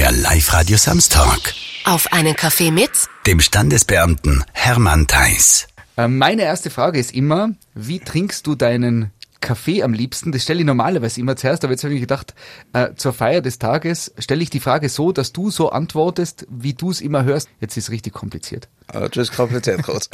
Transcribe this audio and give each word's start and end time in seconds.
Der 0.00 0.12
Live-Radio 0.12 0.78
Samstag. 0.78 1.52
Auf 1.84 2.10
einen 2.10 2.34
Kaffee 2.34 2.70
mit 2.70 2.88
Dem 3.26 3.38
Standesbeamten 3.38 4.42
Hermann 4.54 5.06
Theis. 5.06 5.68
Äh, 5.98 6.08
Meine 6.08 6.40
erste 6.40 6.70
Frage 6.70 6.98
ist 6.98 7.12
immer, 7.12 7.50
wie 7.74 7.98
trinkst 8.00 8.46
du 8.46 8.54
deinen 8.54 9.10
Kaffee 9.42 9.82
am 9.82 9.92
liebsten? 9.92 10.32
Das 10.32 10.44
stelle 10.44 10.60
ich 10.60 10.64
normalerweise 10.64 11.20
immer 11.20 11.36
zuerst, 11.36 11.64
aber 11.64 11.74
jetzt 11.74 11.84
habe 11.84 11.92
ich 11.92 12.00
gedacht, 12.00 12.34
äh, 12.72 12.94
zur 12.96 13.12
Feier 13.12 13.42
des 13.42 13.58
Tages 13.58 14.10
stelle 14.18 14.42
ich 14.42 14.48
die 14.48 14.60
Frage 14.60 14.88
so, 14.88 15.12
dass 15.12 15.34
du 15.34 15.50
so 15.50 15.68
antwortest, 15.68 16.46
wie 16.48 16.72
du 16.72 16.90
es 16.90 17.02
immer 17.02 17.24
hörst. 17.24 17.50
Jetzt 17.60 17.76
ist 17.76 17.84
es 17.84 17.90
richtig 17.90 18.14
kompliziert. 18.14 18.68
Ah, 18.86 19.00
Das 19.00 19.28
ist 19.28 19.36
kompliziert 19.36 19.82
kurz. 19.82 20.08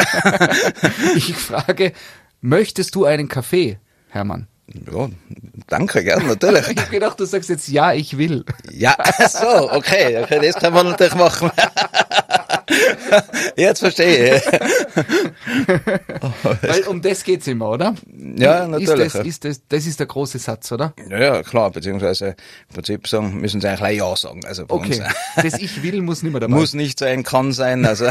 Ich 1.14 1.32
frage, 1.36 1.92
möchtest 2.40 2.92
du 2.96 3.04
einen 3.04 3.28
Kaffee, 3.28 3.78
Hermann? 4.08 4.48
Ja, 4.68 5.08
danke, 5.68 6.02
gern, 6.02 6.26
natürlich. 6.26 6.66
Ich 6.68 6.78
habe 6.78 6.90
gedacht, 6.90 7.20
du 7.20 7.24
sagst 7.24 7.48
jetzt 7.48 7.68
ja, 7.68 7.92
ich 7.92 8.18
will. 8.18 8.44
Ja, 8.70 8.96
so, 9.28 9.72
okay, 9.72 10.22
okay, 10.22 10.40
das 10.42 10.56
kann 10.56 10.72
man 10.72 10.88
natürlich 10.88 11.14
machen. 11.14 11.50
Jetzt 13.56 13.80
verstehe 13.80 14.36
ich. 14.36 14.42
Weil 16.62 16.82
um 16.88 17.02
das 17.02 17.24
geht's 17.24 17.46
immer, 17.46 17.70
oder? 17.70 17.94
Ja, 18.36 18.66
natürlich. 18.66 19.06
Ist 19.06 19.14
das, 19.14 19.26
ist 19.26 19.44
das, 19.44 19.60
das 19.68 19.86
ist 19.86 20.00
der 20.00 20.06
große 20.06 20.38
Satz, 20.38 20.72
oder? 20.72 20.92
Ja, 21.08 21.18
ja, 21.18 21.42
klar, 21.42 21.70
beziehungsweise 21.70 22.36
im 22.68 22.74
Prinzip 22.74 23.06
sagen, 23.08 23.40
müssen 23.40 23.60
sie 23.60 23.68
eigentlich 23.68 23.80
gleich 23.80 23.98
Ja 23.98 24.16
sagen. 24.16 24.44
Also 24.46 24.66
bei 24.66 24.74
Okay. 24.74 25.00
uns. 25.02 25.14
Das 25.42 25.60
ich 25.60 25.82
will 25.82 26.02
muss 26.02 26.22
nicht 26.22 26.32
mehr 26.32 26.40
dabei. 26.40 26.54
Muss 26.54 26.74
nicht 26.74 26.98
sein, 26.98 27.22
kann 27.22 27.52
sein, 27.52 27.84
also. 27.84 28.06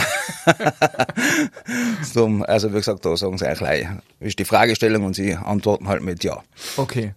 Drum, 2.13 2.44
also 2.44 2.72
wie 2.72 2.77
gesagt, 2.77 3.05
da 3.05 3.18
sagen 3.18 3.38
sie 3.38 3.48
eigentlich. 3.48 3.88
Ist 4.20 4.40
die 4.40 4.46
Fragestellung 4.46 5.04
und 5.04 5.16
sie 5.16 5.36
antworten 5.36 5.88
halt 5.88 6.04
mit 6.04 6.24
Ja. 6.24 6.44
Okay. 6.77 7.13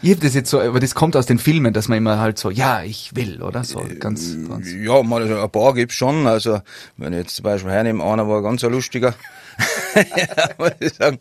Ich 0.00 0.12
hab 0.12 0.20
das 0.20 0.34
jetzt 0.34 0.50
so, 0.50 0.60
aber 0.60 0.80
das 0.80 0.94
kommt 0.94 1.16
aus 1.16 1.26
den 1.26 1.38
Filmen, 1.38 1.72
dass 1.72 1.88
man 1.88 1.98
immer 1.98 2.18
halt 2.18 2.38
so, 2.38 2.50
ja, 2.50 2.82
ich 2.82 3.14
will, 3.16 3.42
oder? 3.42 3.64
So 3.64 3.84
ganz, 3.98 4.36
ganz. 4.48 4.68
Ja, 4.72 5.02
mal 5.02 5.22
ein 5.42 5.50
paar 5.50 5.74
gibt's 5.74 5.96
schon. 5.96 6.26
Also 6.26 6.60
wenn 6.98 7.12
ich 7.12 7.20
jetzt 7.20 7.36
zum 7.36 7.44
Beispiel 7.44 7.70
hernehme, 7.70 8.04
einer 8.04 8.28
war 8.28 8.42
ganz 8.42 8.62
ein 8.64 8.72
lustiger. 8.72 9.14
ja, 9.94 10.50
muss 10.58 10.72
ich 10.80 10.94
sagen. 10.94 11.18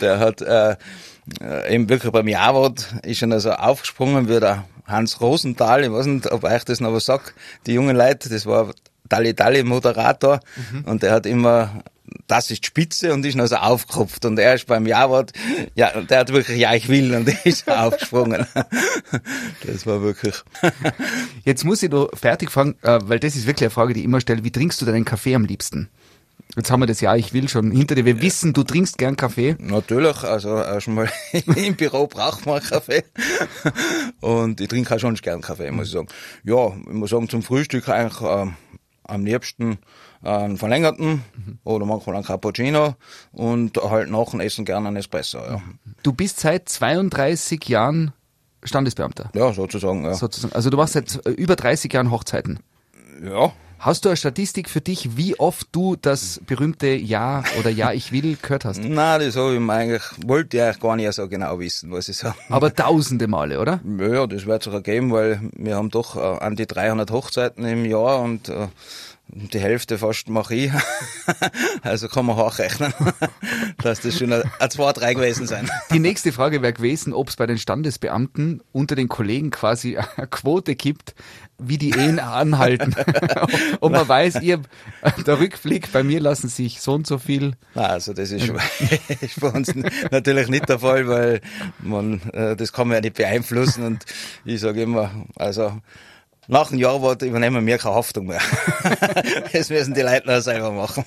Der 0.00 0.18
hat 0.18 0.40
äh, 0.42 0.76
äh, 1.40 1.74
eben 1.74 1.88
wirklich 1.88 2.12
beim 2.12 2.28
Jawort 2.28 2.94
ist 3.02 3.18
schon 3.18 3.32
also 3.32 3.52
aufgesprungen 3.52 4.28
wie 4.28 4.40
der 4.40 4.64
Hans 4.86 5.20
Rosenthal. 5.20 5.84
Ich 5.84 5.92
weiß 5.92 6.06
nicht, 6.06 6.30
ob 6.30 6.44
euch 6.44 6.64
das 6.64 6.80
noch 6.80 6.92
was 6.92 7.06
sagt. 7.06 7.34
Die 7.66 7.72
jungen 7.72 7.96
Leute, 7.96 8.28
das 8.28 8.46
war 8.46 8.70
Dalli 9.08 9.34
Dalli 9.34 9.62
Moderator 9.62 10.40
und 10.86 11.02
der 11.02 11.12
hat 11.12 11.26
immer 11.26 11.82
das 12.26 12.50
ist 12.50 12.62
die 12.62 12.66
Spitze 12.66 13.12
und 13.12 13.24
ist 13.24 13.34
noch 13.34 13.46
so 13.46 13.56
aufgekropft 13.56 14.24
und 14.24 14.38
er 14.38 14.54
ist 14.54 14.66
beim 14.66 14.86
Jawort, 14.86 15.32
ja, 15.74 16.00
der 16.02 16.20
hat 16.20 16.32
wirklich 16.32 16.58
Ja, 16.58 16.74
ich 16.74 16.88
will 16.88 17.14
und 17.14 17.28
ist 17.44 17.68
aufgesprungen. 17.68 18.46
das 19.66 19.86
war 19.86 20.02
wirklich. 20.02 20.34
Jetzt 21.44 21.64
muss 21.64 21.82
ich 21.82 21.90
noch 21.90 22.10
fertig 22.14 22.50
fragen, 22.50 22.76
äh, 22.82 22.98
weil 23.04 23.18
das 23.20 23.36
ist 23.36 23.46
wirklich 23.46 23.66
eine 23.66 23.70
Frage, 23.70 23.94
die 23.94 24.00
ich 24.00 24.06
immer 24.06 24.20
stelle. 24.20 24.44
Wie 24.44 24.52
trinkst 24.52 24.80
du 24.80 24.86
deinen 24.86 25.04
Kaffee 25.04 25.34
am 25.34 25.44
liebsten? 25.44 25.88
Jetzt 26.56 26.70
haben 26.70 26.80
wir 26.80 26.86
das 26.86 27.00
Ja, 27.00 27.16
ich 27.16 27.32
will 27.32 27.48
schon 27.48 27.70
hinter 27.72 27.94
dir. 27.94 28.04
Wir 28.04 28.20
wissen, 28.20 28.52
du 28.52 28.62
trinkst 28.62 28.98
gern 28.98 29.16
Kaffee. 29.16 29.56
Natürlich, 29.58 30.22
also 30.22 30.56
erstmal 30.56 31.10
im 31.56 31.74
Büro 31.74 32.06
braucht 32.06 32.46
man 32.46 32.62
Kaffee. 32.62 33.02
Und 34.20 34.60
ich 34.60 34.68
trinke 34.68 34.94
auch 34.94 35.00
schon 35.00 35.14
gern 35.16 35.40
Kaffee, 35.40 35.70
muss 35.70 35.88
ich 35.88 35.92
sagen. 35.94 36.08
Ja, 36.44 36.68
ich 36.68 36.92
muss 36.92 37.10
sagen, 37.10 37.28
zum 37.28 37.42
Frühstück 37.42 37.88
eigentlich 37.88 38.20
ähm, 38.20 38.54
am 39.04 39.24
liebsten 39.24 39.78
einen 40.24 40.56
verlängerten 40.56 41.22
oder 41.64 41.84
manchmal 41.86 42.16
einen 42.16 42.24
Cappuccino 42.24 42.94
und 43.32 43.76
halt 43.76 44.10
nach 44.10 44.30
dem 44.30 44.40
Essen 44.40 44.64
gerne 44.64 44.88
einen 44.88 44.96
Espresso. 44.96 45.38
Ja, 45.38 45.62
Du 46.02 46.12
bist 46.12 46.40
seit 46.40 46.68
32 46.68 47.68
Jahren 47.68 48.12
Standesbeamter. 48.62 49.30
ja 49.34 49.52
sozusagen. 49.52 50.04
Ja. 50.04 50.14
Sozusagen. 50.14 50.54
Also 50.54 50.70
du 50.70 50.76
machst 50.76 50.94
seit 50.94 51.24
äh, 51.26 51.30
über 51.30 51.56
30 51.56 51.92
Jahren 51.92 52.10
Hochzeiten. 52.10 52.60
ja. 53.24 53.52
Hast 53.80 54.06
du 54.06 54.08
eine 54.08 54.16
Statistik 54.16 54.70
für 54.70 54.80
dich, 54.80 55.18
wie 55.18 55.38
oft 55.38 55.66
du 55.72 55.94
das 56.00 56.40
berühmte 56.46 56.86
Ja 56.94 57.44
oder 57.58 57.68
Ja, 57.68 57.92
ich 57.92 58.12
will 58.12 58.38
gehört 58.40 58.64
hast? 58.64 58.82
Nein, 58.82 59.20
das 59.20 59.36
habe 59.36 59.52
ich 59.54 59.60
mir 59.60 59.74
eigentlich, 59.74 60.02
wollte 60.24 60.56
ich 60.56 60.62
eigentlich 60.62 60.80
gar 60.80 60.96
nicht 60.96 61.12
so 61.12 61.28
genau 61.28 61.58
wissen, 61.58 61.90
was 61.92 62.08
ich 62.08 62.16
sage. 62.16 62.34
Aber 62.48 62.74
tausende 62.74 63.26
Male, 63.28 63.60
oder? 63.60 63.80
Ja, 63.98 64.26
das 64.26 64.46
wird 64.46 64.62
sich 64.62 64.72
ergeben, 64.72 65.12
weil 65.12 65.38
wir 65.54 65.76
haben 65.76 65.90
doch 65.90 66.16
äh, 66.16 66.20
an 66.42 66.56
die 66.56 66.66
300 66.66 67.10
Hochzeiten 67.10 67.66
im 67.66 67.84
Jahr 67.84 68.20
und 68.22 68.48
äh, 68.48 68.68
die 69.28 69.58
Hälfte 69.58 69.98
fast 69.98 70.28
mache 70.28 70.54
ich. 70.54 70.72
also 71.82 72.08
kann 72.08 72.26
man 72.26 72.36
hochrechnen, 72.36 72.92
dass 73.82 74.00
das 74.00 74.18
schon 74.18 74.32
ein, 74.32 74.42
ein 74.58 74.70
zwei, 74.70 74.92
drei 74.92 75.14
gewesen 75.14 75.46
sein. 75.46 75.70
Die 75.92 75.98
nächste 75.98 76.32
Frage 76.32 76.62
wäre 76.62 76.72
gewesen, 76.72 77.12
ob 77.12 77.28
es 77.28 77.36
bei 77.36 77.46
den 77.46 77.58
Standesbeamten 77.58 78.62
unter 78.72 78.94
den 78.94 79.08
Kollegen 79.08 79.50
quasi 79.50 79.96
eine 79.96 80.26
Quote 80.26 80.76
gibt, 80.76 81.14
wie 81.58 81.78
die 81.78 81.90
Ehen 81.90 82.18
anhalten. 82.18 82.94
und 83.80 83.92
man 83.92 84.06
weiß, 84.06 84.42
ihr, 84.42 84.60
der 85.26 85.40
Rückblick, 85.40 85.90
bei 85.92 86.02
mir 86.02 86.20
lassen 86.20 86.48
sich 86.48 86.80
so 86.80 86.94
und 86.94 87.06
so 87.06 87.18
viel. 87.18 87.54
Nein, 87.74 87.90
also 87.90 88.12
das 88.12 88.30
ist, 88.30 88.52
ist 89.20 89.40
bei 89.40 89.48
uns 89.48 89.72
natürlich 90.10 90.48
nicht 90.48 90.68
der 90.68 90.80
Fall, 90.80 91.08
weil 91.08 91.40
man 91.80 92.20
äh, 92.32 92.56
das 92.56 92.72
kann 92.72 92.88
man 92.88 92.96
ja 92.96 93.00
nicht 93.00 93.16
beeinflussen 93.16 93.84
und 93.84 94.04
ich 94.44 94.60
sage 94.60 94.82
immer, 94.82 95.10
also 95.36 95.80
nach 96.48 96.68
dem 96.68 96.78
Jahrwort 96.78 97.22
übernehmen 97.22 97.66
wir 97.66 97.78
keine 97.78 97.94
Haftung 97.94 98.26
mehr. 98.26 98.40
das 99.52 99.70
müssen 99.70 99.94
die 99.94 100.02
Leute 100.02 100.26
noch 100.26 100.40
selber 100.40 100.70
machen. 100.72 101.04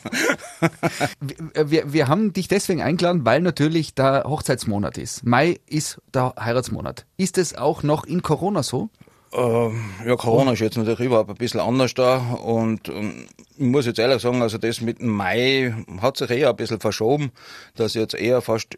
Wir, 1.53 1.91
wir 1.91 2.07
haben 2.07 2.33
dich 2.33 2.47
deswegen 2.47 2.81
eingeladen, 2.81 3.25
weil 3.25 3.41
natürlich 3.41 3.93
der 3.93 4.23
Hochzeitsmonat 4.25 4.97
ist. 4.97 5.25
Mai 5.25 5.59
ist 5.67 6.01
der 6.13 6.33
Heiratsmonat. 6.39 7.05
Ist 7.17 7.37
es 7.37 7.55
auch 7.55 7.83
noch 7.83 8.05
in 8.05 8.21
Corona 8.21 8.63
so? 8.63 8.89
Ähm, 9.33 9.91
ja, 10.05 10.15
Corona 10.15 10.53
ist 10.53 10.59
jetzt 10.59 10.77
natürlich 10.77 11.01
überhaupt 11.01 11.29
ein 11.29 11.35
bisschen 11.35 11.59
anders 11.59 11.93
da 11.93 12.17
und 12.17 12.87
ähm, 12.87 13.27
ich 13.57 13.65
muss 13.65 13.85
jetzt 13.85 13.99
ehrlich 13.99 14.21
sagen, 14.21 14.41
also 14.41 14.57
das 14.57 14.81
mit 14.81 14.99
dem 14.99 15.09
Mai 15.09 15.73
hat 16.01 16.17
sich 16.17 16.29
eher 16.29 16.49
ein 16.49 16.55
bisschen 16.55 16.79
verschoben, 16.79 17.31
dass 17.75 17.93
jetzt 17.93 18.13
eher 18.13 18.41
fast, 18.41 18.77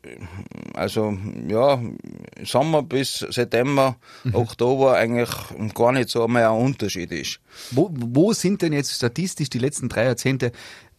also 0.73 1.17
ja, 1.47 1.79
Sommer 2.43 2.81
bis 2.81 3.19
September, 3.19 3.97
Oktober 4.33 4.95
eigentlich 4.95 5.29
gar 5.75 5.91
nicht 5.91 6.09
so 6.09 6.27
mehr 6.27 6.51
ein 6.51 6.57
Unterschied 6.57 7.11
ist. 7.11 7.39
Wo, 7.71 7.89
wo 7.91 8.33
sind 8.33 8.61
denn 8.61 8.73
jetzt 8.73 8.93
statistisch 8.93 9.49
die 9.49 9.59
letzten 9.59 9.89
drei 9.89 10.05
Jahrzehnte 10.05 10.51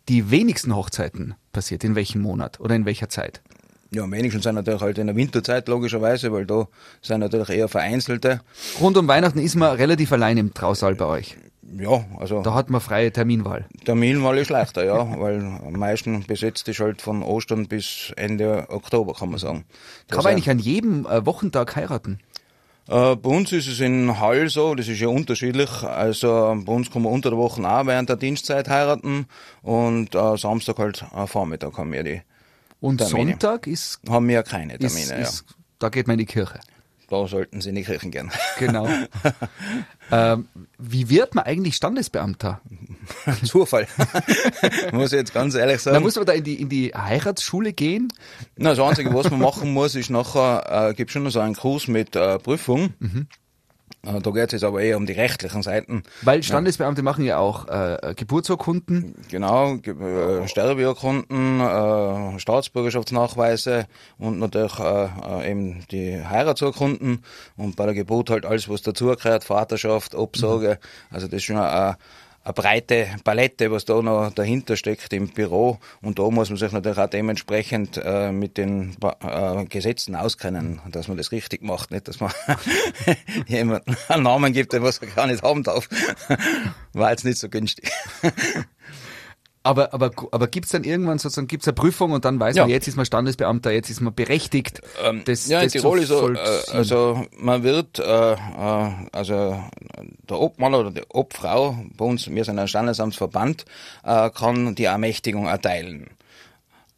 die 0.08 0.30
wenigsten 0.30 0.76
Hochzeiten 0.76 1.34
passiert? 1.52 1.82
In 1.82 1.94
welchem 1.94 2.22
Monat 2.22 2.60
oder 2.60 2.74
in 2.74 2.84
welcher 2.84 3.08
Zeit? 3.08 3.42
Ja, 3.92 4.04
am 4.04 4.12
wenigsten 4.12 4.40
sind 4.40 4.54
natürlich 4.54 4.80
halt 4.80 4.98
in 4.98 5.08
der 5.08 5.16
Winterzeit 5.16 5.66
logischerweise, 5.68 6.32
weil 6.32 6.46
da 6.46 6.68
sind 7.02 7.20
natürlich 7.20 7.48
eher 7.50 7.68
vereinzelte. 7.68 8.40
Rund 8.80 8.96
um 8.96 9.08
Weihnachten 9.08 9.40
ist 9.40 9.56
man 9.56 9.76
relativ 9.76 10.12
allein 10.12 10.38
im 10.38 10.54
Trausaal 10.54 10.94
bei 10.94 11.06
euch. 11.06 11.36
Ja, 11.76 12.04
also 12.18 12.42
Da 12.42 12.54
hat 12.54 12.70
man 12.70 12.80
freie 12.80 13.12
Terminwahl. 13.12 13.66
Terminwahl 13.84 14.38
ist 14.38 14.50
leichter, 14.50 14.84
ja, 14.84 14.96
weil 15.20 15.40
am 15.40 15.72
meisten 15.72 16.24
besetzt 16.24 16.68
ist 16.68 16.80
halt 16.80 17.02
von 17.02 17.22
Ostern 17.22 17.66
bis 17.68 18.12
Ende 18.16 18.66
Oktober, 18.68 19.14
kann 19.14 19.30
man 19.30 19.38
sagen. 19.38 19.64
Kann 20.08 20.16
Das 20.18 20.24
man 20.24 20.32
eigentlich 20.32 20.50
an 20.50 20.58
jedem 20.58 21.06
äh, 21.06 21.24
Wochentag 21.26 21.74
heiraten? 21.76 22.18
Äh, 22.88 23.14
bei 23.16 23.30
uns 23.30 23.52
ist 23.52 23.68
es 23.68 23.80
in 23.80 24.18
Hall 24.18 24.48
so, 24.48 24.74
das 24.74 24.88
ist 24.88 25.00
ja 25.00 25.08
unterschiedlich. 25.08 25.70
Also 25.84 26.56
bei 26.64 26.72
uns 26.72 26.90
kann 26.90 27.02
man 27.02 27.12
unter 27.12 27.30
der 27.30 27.38
Woche 27.38 27.62
auch 27.62 27.86
während 27.86 28.08
der 28.08 28.16
Dienstzeit 28.16 28.68
heiraten 28.68 29.26
und 29.62 30.14
äh, 30.14 30.36
Samstag 30.36 30.78
halt 30.78 31.04
äh, 31.16 31.26
Vormittag 31.26 31.76
haben 31.78 31.92
wir 31.92 32.02
die. 32.02 32.22
Und 32.80 32.98
Termine. 32.98 33.30
Sonntag 33.32 33.66
ist, 33.66 34.00
Haben 34.08 34.28
wir 34.28 34.42
keine 34.42 34.74
ist, 34.74 34.80
Termine, 34.80 35.22
ist 35.22 35.44
da 35.78 35.88
geht 35.88 36.06
man 36.06 36.14
in 36.14 36.18
die 36.18 36.26
Kirche. 36.26 36.54
ja. 36.54 36.60
Da 37.08 37.26
sollten 37.26 37.60
sie 37.60 37.70
in 37.70 37.74
die 37.74 37.82
Kirchen 37.82 38.12
gehen. 38.12 38.30
Genau. 38.58 38.86
ähm, 40.12 40.46
wie 40.78 41.08
wird 41.08 41.34
man 41.34 41.44
eigentlich 41.44 41.74
Standesbeamter? 41.74 42.60
Zufall. 43.44 43.88
muss 44.92 45.12
ich 45.12 45.18
jetzt 45.18 45.34
ganz 45.34 45.56
ehrlich 45.56 45.80
sagen. 45.80 45.94
Da 45.94 46.00
muss 46.00 46.14
man 46.14 46.26
da 46.26 46.34
in 46.34 46.44
die, 46.44 46.60
in 46.60 46.68
die 46.68 46.92
Heiratsschule 46.94 47.72
gehen? 47.72 48.12
Na, 48.56 48.70
das 48.70 48.78
Einzige, 48.78 49.12
was 49.12 49.28
man 49.28 49.40
machen 49.40 49.72
muss, 49.72 49.96
ist 49.96 50.10
nachher, 50.10 50.90
äh, 50.90 50.94
gibt 50.94 51.10
schon 51.10 51.28
so 51.30 51.40
einen 51.40 51.56
Kurs 51.56 51.88
mit 51.88 52.14
äh, 52.14 52.38
Prüfung. 52.38 52.94
Äh, 53.00 53.24
da 54.02 54.30
geht 54.30 54.46
es 54.46 54.52
jetzt 54.52 54.64
aber 54.64 54.80
eher 54.80 54.96
um 54.96 55.04
die 55.06 55.12
rechtlichen 55.12 55.62
Seiten. 55.62 56.02
Weil 56.22 56.42
Standesbeamte 56.42 57.02
machen 57.02 57.24
ja 57.24 57.36
auch 57.38 57.68
äh, 57.68 58.14
Geburtsurkunden. 58.16 59.14
Genau, 59.30 59.76
ge- 59.76 59.94
äh, 59.94 60.48
Sterbeurkunden, 60.48 61.60
äh, 61.60 62.38
Staatsbürgerschaftsnachweise 62.38 63.86
und 64.18 64.38
natürlich 64.38 64.78
äh, 64.78 65.04
äh, 65.04 65.50
eben 65.50 65.84
die 65.90 66.24
Heiratsurkunden 66.24 67.22
und 67.56 67.76
bei 67.76 67.84
der 67.84 67.94
Geburt 67.94 68.30
halt 68.30 68.46
alles, 68.46 68.68
was 68.68 68.82
dazugehört, 68.82 69.44
Vaterschaft, 69.44 70.14
Absage. 70.14 70.78
Also 71.10 71.26
das 71.26 71.36
ist 71.36 71.44
schon 71.44 71.56
eine, 71.56 71.96
eine 72.42 72.54
breite 72.54 73.08
Palette, 73.22 73.70
was 73.70 73.84
da 73.84 74.00
noch 74.00 74.32
dahinter 74.32 74.76
steckt 74.76 75.12
im 75.12 75.28
Büro. 75.28 75.78
Und 76.00 76.18
da 76.18 76.30
muss 76.30 76.48
man 76.48 76.58
sich 76.58 76.72
natürlich 76.72 76.98
auch 76.98 77.10
dementsprechend 77.10 78.00
äh, 78.02 78.32
mit 78.32 78.56
den 78.56 78.96
äh, 79.22 79.64
Gesetzen 79.66 80.16
auskennen, 80.16 80.80
dass 80.90 81.08
man 81.08 81.16
das 81.16 81.32
richtig 81.32 81.62
macht, 81.62 81.90
nicht, 81.90 82.08
dass 82.08 82.20
man 82.20 82.32
jemanden 83.46 83.96
einen 84.08 84.22
Namen 84.22 84.52
gibt, 84.52 84.72
den 84.72 84.82
er 84.82 84.92
gar 85.14 85.26
nicht 85.26 85.42
haben 85.42 85.62
darf. 85.62 85.88
War 86.92 87.10
jetzt 87.10 87.24
nicht 87.24 87.38
so 87.38 87.48
günstig. 87.48 87.90
Aber, 89.62 89.92
aber, 89.92 90.10
aber 90.32 90.46
gibt's 90.46 90.70
dann 90.70 90.84
irgendwann 90.84 91.18
sozusagen, 91.18 91.46
gibt's 91.46 91.68
eine 91.68 91.74
Prüfung 91.74 92.12
und 92.12 92.24
dann 92.24 92.40
weiß 92.40 92.56
Ja. 92.56 92.62
man, 92.62 92.70
jetzt 92.70 92.88
ist 92.88 92.96
man 92.96 93.04
Standesbeamter, 93.04 93.70
jetzt 93.70 93.90
ist 93.90 94.00
man 94.00 94.14
berechtigt. 94.14 94.80
Ähm, 95.04 95.20
das, 95.26 95.48
ja, 95.48 95.58
in 95.60 95.66
das 95.66 95.72
Tirol 95.72 95.98
ist 95.98 96.08
so, 96.08 96.30
äh, 96.32 96.38
also 96.72 97.26
man 97.36 97.62
wird, 97.62 97.98
äh, 97.98 98.32
äh, 98.32 98.36
also 99.12 99.62
der 100.30 100.38
Obmann 100.40 100.74
oder 100.74 100.90
die 100.90 101.02
Obfrau, 101.10 101.76
bei 101.94 102.04
uns, 102.06 102.30
wir 102.30 102.44
sind 102.44 102.58
ein 102.58 102.68
Standesamtsverband, 102.68 103.66
äh, 104.02 104.30
kann 104.30 104.74
die 104.76 104.84
Ermächtigung 104.84 105.46
erteilen. 105.46 106.08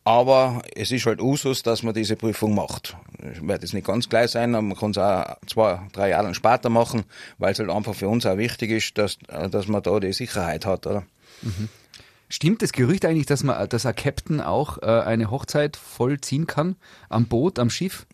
Aber 0.04 0.62
es 0.74 0.90
ist 0.90 1.06
halt 1.06 1.20
Usus, 1.20 1.62
dass 1.62 1.82
man 1.84 1.94
diese 1.94 2.16
Prüfung 2.16 2.54
macht. 2.54 2.96
Ich 3.32 3.40
werde 3.46 3.64
jetzt 3.64 3.72
nicht 3.72 3.86
ganz 3.86 4.08
gleich 4.08 4.30
sein, 4.32 4.54
aber 4.54 4.62
man 4.62 4.76
kann 4.76 4.90
es 4.92 4.98
auch 4.98 5.36
zwei, 5.46 5.80
drei 5.92 6.10
Jahre 6.10 6.32
später 6.34 6.70
machen, 6.70 7.04
weil 7.38 7.52
es 7.52 7.58
halt 7.60 7.70
einfach 7.70 7.94
für 7.94 8.08
uns 8.08 8.26
auch 8.26 8.36
wichtig 8.36 8.70
ist, 8.70 8.98
dass, 8.98 9.16
äh, 9.28 9.48
dass 9.48 9.66
man 9.68 9.82
da 9.82 9.98
die 9.98 10.12
Sicherheit 10.12 10.64
hat, 10.66 10.86
oder? 10.86 11.04
Stimmt 12.32 12.62
das 12.62 12.72
Gerücht 12.72 13.04
eigentlich, 13.04 13.26
dass 13.26 13.42
man, 13.44 13.68
dass 13.68 13.84
ein 13.84 13.94
Captain 13.94 14.40
auch 14.40 14.78
äh, 14.80 14.86
eine 14.86 15.30
Hochzeit 15.30 15.76
vollziehen 15.76 16.46
kann? 16.46 16.76
Am 17.10 17.26
Boot, 17.26 17.58
am 17.58 17.68
Schiff? 17.68 18.06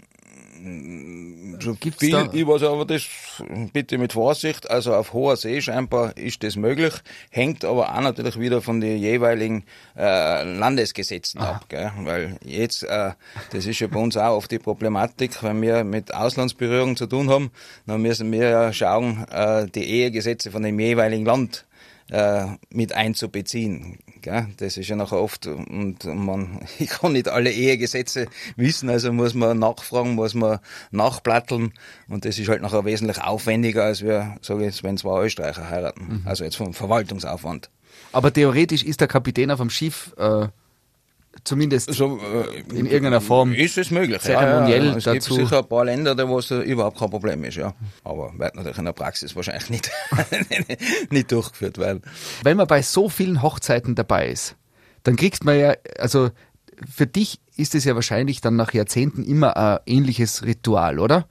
So 1.60 1.74
Gibt's 1.74 2.00
viel, 2.00 2.10
da- 2.10 2.28
ich 2.32 2.44
weiß 2.44 2.64
aber 2.64 2.84
das 2.84 3.04
bitte 3.72 3.96
mit 3.96 4.14
Vorsicht. 4.14 4.68
Also 4.68 4.92
auf 4.92 5.12
hoher 5.12 5.36
See 5.36 5.60
scheinbar 5.60 6.16
ist 6.16 6.42
das 6.42 6.56
möglich, 6.56 6.94
hängt 7.30 7.64
aber 7.64 7.94
auch 7.94 8.00
natürlich 8.00 8.40
wieder 8.40 8.60
von 8.60 8.80
den 8.80 8.98
jeweiligen 8.98 9.62
äh, 9.96 10.42
Landesgesetzen 10.42 11.40
ab. 11.40 11.66
Gell? 11.68 11.92
Weil 12.00 12.38
jetzt, 12.44 12.82
äh, 12.82 13.12
das 13.52 13.66
ist 13.66 13.78
ja 13.78 13.86
bei 13.86 14.00
uns 14.00 14.16
auch 14.16 14.36
oft 14.36 14.50
die 14.50 14.58
Problematik, 14.58 15.44
wenn 15.44 15.62
wir 15.62 15.84
mit 15.84 16.12
Auslandsberührung 16.12 16.96
zu 16.96 17.06
tun 17.06 17.30
haben, 17.30 17.52
dann 17.86 18.02
müssen 18.02 18.32
wir 18.32 18.48
ja 18.48 18.72
schauen, 18.72 19.28
äh, 19.30 19.66
die 19.68 19.84
Ehegesetze 19.84 20.50
von 20.50 20.64
dem 20.64 20.80
jeweiligen 20.80 21.24
Land 21.24 21.66
äh, 22.10 22.46
mit 22.70 22.92
einzubeziehen. 22.92 23.98
Gell? 24.20 24.48
Das 24.56 24.76
ist 24.76 24.88
ja 24.88 24.96
nachher 24.96 25.20
oft, 25.20 25.46
und 25.46 26.04
man, 26.04 26.60
ich 26.78 26.90
kann 26.90 27.12
nicht 27.12 27.28
alle 27.28 27.50
Ehegesetze 27.50 28.26
wissen, 28.56 28.88
also 28.88 29.12
muss 29.12 29.34
man 29.34 29.58
nachfragen, 29.58 30.14
muss 30.14 30.34
man 30.34 30.58
nachplatteln 30.90 31.72
und 32.08 32.24
das 32.24 32.38
ist 32.38 32.48
halt 32.48 32.62
nachher 32.62 32.84
wesentlich 32.84 33.22
aufwendiger, 33.22 33.84
als 33.84 34.02
wir, 34.02 34.36
sage 34.42 34.60
ich 34.60 34.66
jetzt, 34.66 34.82
wenn 34.82 34.96
zwei 34.96 35.24
Österreicher 35.24 35.68
heiraten. 35.70 36.22
Also 36.24 36.44
jetzt 36.44 36.56
vom 36.56 36.74
Verwaltungsaufwand. 36.74 37.70
Aber 38.12 38.32
theoretisch 38.32 38.82
ist 38.84 39.00
der 39.00 39.08
Kapitän 39.08 39.50
auf 39.50 39.60
dem 39.60 39.70
Schiff 39.70 40.14
äh, 40.16 40.48
zumindest 41.44 41.92
So, 41.94 42.18
äh, 42.18 42.60
in 42.76 42.86
irgendeiner 42.86 43.20
Form. 43.20 43.52
ist 43.52 43.78
es 43.78 43.90
möglich. 43.90 44.20
zeremoniell 44.20 44.84
ja, 44.86 44.90
ja. 44.92 44.96
Es 44.96 45.04
dazu. 45.04 45.34
gibt 45.36 45.48
sicher 45.48 45.58
ein 45.60 45.68
paar 45.68 45.84
Länder, 45.84 46.14
da 46.14 46.28
wo 46.28 46.38
es 46.38 46.50
äh, 46.50 46.58
überhaupt 46.60 46.98
kein 46.98 47.10
Problem 47.10 47.44
ist, 47.44 47.56
ja. 47.56 47.74
Aber 48.04 48.32
wird 48.38 48.54
natürlich 48.54 48.78
in 48.78 48.84
der 48.84 48.92
Praxis 48.92 49.36
wahrscheinlich 49.36 49.70
nicht, 49.70 49.90
nicht 51.10 51.30
durchgeführt 51.32 51.78
werden. 51.78 52.02
Wenn 52.42 52.56
man 52.56 52.66
bei 52.66 52.82
so 52.82 53.08
vielen 53.08 53.42
Hochzeiten 53.42 53.94
dabei 53.94 54.28
ist, 54.28 54.56
dann 55.04 55.16
kriegt 55.16 55.44
man 55.44 55.58
ja, 55.58 55.74
also 55.98 56.30
für 56.92 57.06
dich 57.06 57.40
ist 57.56 57.74
es 57.74 57.84
ja 57.84 57.94
wahrscheinlich 57.94 58.40
dann 58.40 58.56
nach 58.56 58.72
Jahrzehnten 58.72 59.24
immer 59.24 59.56
ein 59.56 59.78
ähnliches 59.86 60.44
Ritual, 60.44 60.98
oder? 60.98 61.26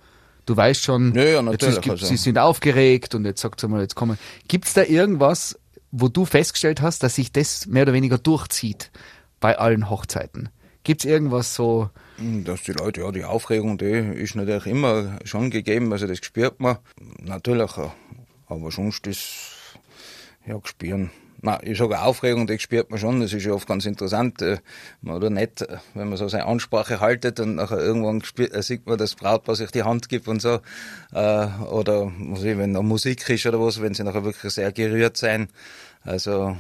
Du 0.46 0.56
weißt 0.56 0.82
schon, 0.82 1.14
Ja, 1.14 1.24
ja, 1.24 1.52
jetzt 1.52 1.64
ist, 1.64 1.90
also. 1.90 2.06
sie 2.06 2.18
sind 2.18 2.38
aufgeregt 2.38 3.16
und 3.16 3.26
jetzt 3.26 3.42
sagt 3.42 3.60
sie 3.60 3.68
mal, 3.68 3.82
jetzt 3.82 3.96
kommen. 3.96 4.18
Gibt 4.48 4.66
es 4.66 4.74
da 4.74 4.84
irgendwas, 4.84 5.60
wo 5.92 6.08
du 6.08 6.26
festgestellt 6.26 6.82
hast, 6.82 7.04
dass 7.04 7.16
sich 7.16 7.32
das 7.32 7.66
mehr 7.66 7.84
oder 7.84 7.94
weniger 7.94 8.18
durchzieht 8.18 8.92
bei 9.40 9.58
allen 9.58 9.90
Hochzeiten? 9.90 10.50
Gibt 10.84 11.04
es 11.04 11.10
irgendwas 11.10 11.54
so, 11.54 11.90
Hm, 12.18 12.44
Dass 12.46 12.64
die 12.64 12.72
Leute, 12.72 13.02
ja, 13.02 13.12
die 13.12 13.24
Aufregung, 13.24 13.78
die 13.78 13.86
ist 13.86 14.36
natürlich 14.36 14.66
immer 14.66 15.20
schon 15.24 15.52
gegeben, 15.52 15.92
also 15.94 16.08
das 16.08 16.18
spürt 16.18 16.60
man. 16.60 16.78
Natürlich, 17.20 17.78
äh, 17.78 17.90
aber 18.48 18.72
sonst 18.72 19.06
ist, 19.06 19.24
ja, 20.46 20.58
gespüren. 20.58 21.12
Na, 21.42 21.62
ich 21.62 21.78
sage 21.78 22.02
Aufregung, 22.02 22.48
die 22.48 22.58
spürt 22.58 22.90
man 22.90 22.98
schon, 22.98 23.20
das 23.22 23.32
ist 23.34 23.46
ja 23.46 23.52
oft 23.52 23.68
ganz 23.68 23.86
interessant, 23.86 24.42
äh, 24.42 24.58
oder 25.06 25.30
nicht, 25.30 25.62
äh, 25.62 25.78
wenn 25.94 26.10
man 26.10 26.18
so 26.18 26.28
seine 26.28 26.48
Ansprache 26.48 27.00
haltet 27.00 27.40
und 27.40 27.56
nachher 27.56 27.78
irgendwann 27.78 28.24
spürt, 28.24 28.64
sieht 28.64 28.88
man, 28.88 28.98
dass 28.98 29.12
das 29.12 29.20
Brautpaar 29.20 29.56
sich 29.56 29.70
die 29.70 29.84
Hand 29.84 30.10
gibt 30.10 30.28
und 30.28 30.42
so, 30.42 30.60
oder, 31.12 32.12
weiß 32.18 32.44
ich, 32.44 32.58
wenn 32.58 32.74
da 32.74 32.82
Musik 32.82 33.30
ist 33.30 33.46
oder 33.46 33.62
was, 33.62 33.80
wenn 33.80 33.94
sie 33.94 34.04
nachher 34.04 34.24
wirklich 34.26 34.52
sehr 34.54 34.72
gerührt 34.72 35.18
sein, 35.18 35.50
also, 36.04 36.58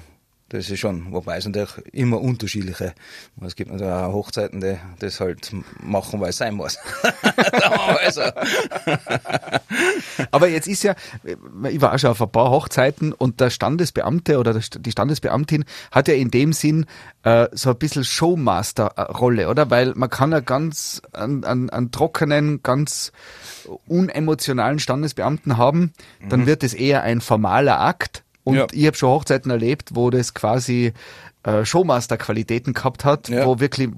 das 0.50 0.70
ist 0.70 0.80
schon, 0.80 1.12
wobei 1.12 1.38
es 1.38 1.46
natürlich 1.46 1.78
immer 1.94 2.22
unterschiedliche. 2.22 2.94
Es 3.42 3.56
gibt 3.56 3.70
natürlich 3.72 3.92
auch 3.94 4.14
Hochzeiten, 4.14 4.62
die 4.62 4.78
das 5.00 5.20
halt 5.20 5.52
machen, 5.84 6.20
weil 6.22 6.30
es 6.30 6.38
sein 6.38 6.54
muss. 6.56 6.74
Sagen 6.74 7.16
wir 7.54 7.94
mal 7.94 8.12
so. 8.12 8.22
Aber 10.32 10.48
jetzt 10.48 10.68
ist 10.68 10.84
ja, 10.84 10.96
ich 11.70 11.82
war 11.82 11.94
auch 11.94 12.00
schon 12.00 12.12
auf 12.12 12.22
ein 12.22 12.32
paar 12.32 12.50
Hochzeiten 12.50 13.14
und 13.14 13.40
der 13.40 13.50
Standesbeamte 13.50 14.38
oder 14.40 14.54
der- 14.54 14.80
die 14.80 14.92
Standesbeamtin 14.92 15.66
hat 15.92 16.08
ja 16.08 16.14
in 16.14 16.32
dem 16.32 16.54
Sinn 16.54 16.86
äh, 17.24 17.48
so 17.52 17.72
ein 17.72 17.78
bisschen 17.78 18.04
Showmaster-Rolle, 18.04 19.50
oder? 19.50 19.70
Weil 19.70 19.94
man 19.96 20.10
kann 20.10 20.32
ja 20.32 20.40
ganz 20.40 21.02
einen, 21.14 21.44
einen, 21.44 21.70
einen 21.70 21.92
trockenen, 21.92 22.64
ganz 22.64 23.12
unemotionalen 23.88 24.80
Standesbeamten 24.80 25.58
haben, 25.58 25.92
dann 26.30 26.46
wird 26.46 26.64
es 26.64 26.74
eher 26.74 27.04
ein 27.04 27.22
formaler 27.22 27.80
Akt. 27.82 28.24
Und 28.48 28.56
Ja. 28.56 28.68
ich 28.72 28.86
habe 28.88 28.96
schon 28.96 29.10
Hochzeiten 29.10 29.52
erlebt, 29.52 29.90
wo 29.94 30.10
das 30.10 30.34
quasi 30.34 30.94
äh, 31.44 31.66
Showmaster-Qualitäten 31.66 32.74
gehabt 32.74 33.04
hat, 33.04 33.28
Ja. 33.30 33.46
wo 33.46 33.60
wirklich 33.60 33.90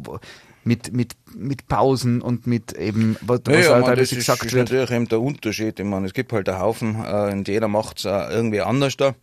mit, 0.64 0.92
mit, 0.94 1.14
mit 1.36 1.68
Pausen 1.68 2.22
und 2.22 2.48
mit 2.48 2.74
eben, 2.74 3.16
was, 3.22 3.42
Ja, 3.48 3.54
was 3.54 3.66
ja, 3.66 3.72
halt 3.74 3.82
man, 3.82 3.90
alles 3.92 4.10
das 4.10 4.18
ist, 4.18 4.26
gesagt 4.26 4.46
ist 4.46 4.54
wird. 4.54 4.68
natürlich 4.70 4.92
eben 4.92 5.08
der 5.08 5.22
Unterschied. 5.22 5.80
Ich 5.80 5.86
meine, 5.86 6.06
es 6.08 6.14
gibt 6.14 6.34
halt 6.34 6.50
einen 6.50 6.60
Haufen 6.60 6.96
äh, 7.04 7.32
und 7.32 7.48
jeder 7.48 7.68
macht 7.68 8.00
es 8.00 8.06
äh, 8.06 8.10
irgendwie 8.32 8.62
anders 8.62 8.98
da. 8.98 9.14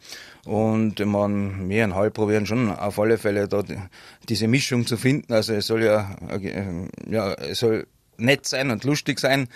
Und 0.44 1.00
ich 1.00 1.06
meine, 1.06 1.68
wir 1.68 1.84
in 1.84 1.94
Hall 1.96 2.10
probieren 2.12 2.46
schon 2.46 2.70
auf 2.70 2.98
alle 3.00 3.18
Fälle 3.18 3.48
da 3.48 3.62
die, 3.62 3.76
diese 4.28 4.46
Mischung 4.48 4.86
zu 4.86 4.96
finden. 4.96 5.32
Also 5.32 5.54
es 5.54 5.66
soll 5.66 5.82
ja, 5.82 6.16
äh, 6.30 6.64
ja, 7.10 7.32
es 7.34 7.58
soll 7.58 7.86
nett 8.18 8.46
sein 8.46 8.70
und 8.70 8.84
lustig 8.84 9.20
sein, 9.20 9.48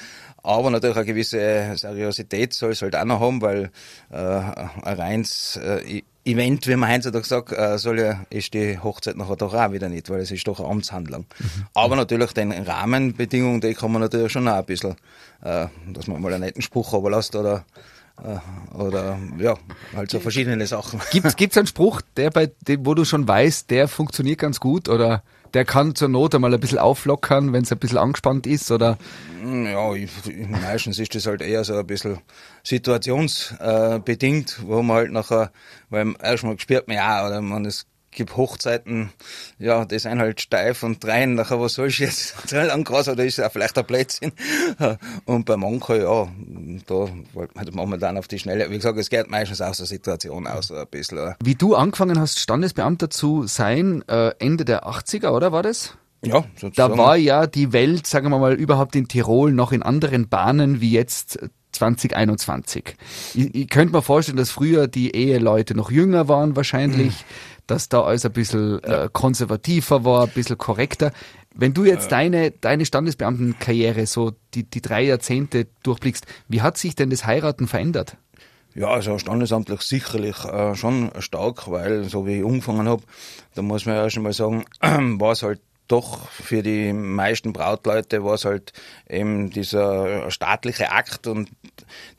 aber 0.43 0.71
natürlich 0.71 0.97
eine 0.97 1.07
gewisse 1.07 1.73
Seriosität 1.77 2.55
soll 2.55 2.73
es 2.73 2.83
halt 2.83 2.97
auch 2.97 3.05
noch 3.05 3.21
haben, 3.21 3.43
weil 3.43 3.71
äh, 4.11 4.17
ein 4.17 4.97
reins 4.97 5.57
äh, 5.57 6.03
Event, 6.25 6.67
wie 6.67 6.77
man 6.77 6.91
heutzutage 6.93 7.27
sagt, 7.27 7.53
äh, 7.53 7.79
soll 7.79 8.01
ja, 8.01 8.25
ist 8.29 8.53
die 8.53 8.79
Hochzeit 8.79 9.17
nachher 9.17 9.37
doch 9.37 9.55
auch 9.55 9.73
wieder 9.73 9.89
nicht, 9.89 10.11
weil 10.11 10.21
es 10.21 10.31
ist 10.31 10.47
doch 10.47 10.61
eine 10.61 10.69
Amtshandlung. 10.69 11.27
Aber 11.75 11.97
natürlich 11.97 12.33
den 12.33 12.53
Rahmenbedingungen, 12.53 13.61
die 13.61 13.75
kann 13.75 13.91
man 13.93 14.03
natürlich 14.03 14.31
schon 14.31 14.47
auch 14.47 14.57
ein 14.57 14.65
bisschen, 14.67 14.97
äh, 15.43 15.67
dass 15.89 16.07
man 16.07 16.21
mal 16.21 16.33
einen 16.33 16.45
netten 16.45 16.63
Spruch 16.63 16.93
überlässt 16.93 17.35
oder 17.37 17.65
oder 18.75 19.19
ja, 19.39 19.55
halt 19.97 20.11
so 20.11 20.21
verschiedene 20.21 20.67
Sachen. 20.67 21.01
Gibt's 21.13 21.37
gibt's 21.37 21.57
einen 21.57 21.67
Spruch, 21.67 22.01
der 22.17 22.31
bei 22.31 22.51
dem, 22.69 22.85
wo 22.87 22.95
du 22.95 23.05
schon 23.05 23.27
weißt, 23.27 23.71
der 23.71 23.89
funktioniert 23.89 24.39
ganz 24.39 24.61
gut 24.61 24.89
oder 24.89 25.23
der 25.55 25.65
kann 25.65 25.97
zur 25.97 26.09
Not 26.09 26.35
einmal 26.35 26.55
ein 26.55 26.61
bisschen 26.61 26.79
auflockern, 26.79 27.53
wenn 27.53 27.63
es 27.65 27.73
ein 27.73 27.79
bisschen 27.79 27.99
angespannt 27.99 28.47
ist 28.47 28.71
oder 28.71 28.99
Ja, 29.45 29.93
ich, 29.95 30.09
ich- 30.29 30.49
meistens 30.49 30.99
ist 31.01 31.15
das 31.15 31.27
halt 31.27 31.43
eher 31.43 31.65
so 31.65 31.75
ein 31.77 31.87
bisschen 31.87 32.19
situationsbedingt, 32.63 34.61
wo 34.67 34.83
man 34.83 34.97
halt 34.97 35.13
nachher, 35.13 35.51
weil 35.89 36.15
erstmal 36.23 36.59
spürt 36.59 36.89
man 36.89 36.97
ja, 36.97 37.27
oder 37.27 37.41
man, 37.41 37.65
es 37.65 37.87
gibt 38.11 38.37
Hochzeiten, 38.37 39.11
ja, 39.59 39.85
die 39.85 39.99
sind 39.99 40.19
halt 40.19 40.41
steif 40.41 40.83
und 40.83 41.03
drein, 41.03 41.35
nachher, 41.35 41.61
was 41.61 41.75
soll 41.75 41.89
ich 41.89 41.99
jetzt 41.99 42.51
lang 42.53 42.85
krass, 42.85 43.09
oder 43.09 43.25
ist 43.25 43.39
ja 43.39 43.49
vielleicht 43.51 43.79
ein 43.79 43.85
Blödsinn. 43.85 44.33
Und 45.25 45.47
bei 45.47 45.57
manchen, 45.57 46.01
ja, 46.03 46.29
da 46.87 47.09
wollte 47.33 47.55
man 47.55 47.67
momentan 47.73 48.19
auf 48.19 48.27
die 48.29 48.39
Schnelle, 48.39 48.69
wie 48.71 48.77
gesagt, 48.77 48.99
es 48.99 49.11
geht 49.11 49.31
meistens 49.31 49.61
aus 49.61 49.77
der 49.79 49.87
Situation 49.87 50.47
aus, 50.47 50.71
ein 50.73 50.87
bisschen. 50.91 51.35
wie 51.43 51.55
du 51.55 51.75
angefangen 51.75 52.19
hast, 52.19 52.39
Standesbeamter 52.41 53.11
zu 53.11 53.47
sein, 53.47 54.03
äh, 54.09 54.33
Ende 54.39 54.65
der 54.65 54.87
80er, 54.87 55.31
oder 55.31 55.53
war 55.53 55.63
das? 55.63 55.95
Ja, 56.23 56.41
Da 56.41 56.47
sozusagen. 56.57 56.99
war 56.99 57.17
ja 57.17 57.47
die 57.47 57.73
Welt, 57.73 58.07
sagen 58.07 58.29
wir 58.31 58.39
mal, 58.39 58.53
überhaupt 58.55 58.95
in 58.97 59.09
Tirol 59.09 59.53
noch 59.53 59.73
in 59.73 59.83
anderen 59.83 60.29
Bahnen 60.29 60.81
wie 60.81 60.91
jetzt 60.91 61.39
2021. 61.73 62.97
Ich, 63.35 63.55
ich 63.55 63.69
könnte 63.69 63.95
mir 63.95 64.03
vorstellen, 64.03 64.37
dass 64.37 64.51
früher 64.51 64.87
die 64.89 65.15
Eheleute 65.15 65.75
noch 65.75 65.91
jünger 65.91 66.29
waren 66.29 66.57
wahrscheinlich, 66.57 67.25
dass 67.71 67.89
da 67.89 68.03
alles 68.03 68.25
ein 68.27 68.33
bisschen 68.33 68.83
äh, 68.83 69.09
konservativer 69.13 70.05
war, 70.05 70.25
ein 70.25 70.31
bisschen 70.31 70.59
korrekter. 70.59 71.13
Wenn 71.55 71.75
du 71.75 71.85
jetzt 71.85 72.13
deine, 72.13 72.51
deine 72.51 72.85
Standesbeamtenkarriere, 72.85 74.07
so 74.07 74.33
die, 74.55 74.65
die 74.65 74.81
drei 74.81 75.03
Jahrzehnte 75.03 75.67
durchblickst, 75.83 76.27
wie 76.49 76.63
hat 76.63 76.79
sich 76.79 76.95
denn 76.95 77.11
das 77.11 77.27
Heiraten 77.27 77.67
verändert? 77.67 78.17
Ja, 78.75 78.89
also 78.89 79.19
standesamtlich 79.19 79.81
sicherlich 79.83 80.45
äh, 80.45 80.75
schon 80.77 81.11
stark, 81.19 81.71
weil 81.71 82.05
so 82.05 82.27
wie 82.27 82.39
ich 82.39 82.47
angefangen 82.47 82.89
habe, 82.89 83.03
da 83.55 83.63
muss 83.63 83.85
man 83.85 83.97
ja 83.97 84.11
schon 84.11 84.23
mal 84.23 84.33
sagen, 84.33 84.65
war 84.81 85.33
es 85.33 85.43
halt 85.43 85.61
doch 85.91 86.29
für 86.29 86.63
die 86.63 86.93
meisten 86.93 87.53
Brautleute 87.53 88.25
war 88.25 88.35
es 88.35 88.45
halt 88.45 88.73
eben 89.09 89.51
dieser 89.51 90.31
staatliche 90.31 90.93
Akt 90.93 91.27
und 91.27 91.51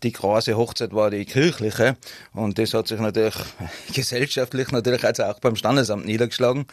die 0.04 0.12
große 0.12 0.58
Hochzeit 0.58 0.94
war 0.94 1.10
die 1.10 1.24
kirchliche. 1.24 1.96
Und 2.34 2.60
das 2.60 2.74
hat 2.74 2.88
sich 2.88 3.00
natürlich 3.00 3.36
gesellschaftlich 3.94 4.72
natürlich 4.72 5.04
also 5.06 5.24
auch 5.24 5.40
beim 5.40 5.56
Standesamt 5.56 6.06
niedergeschlagen. 6.06 6.66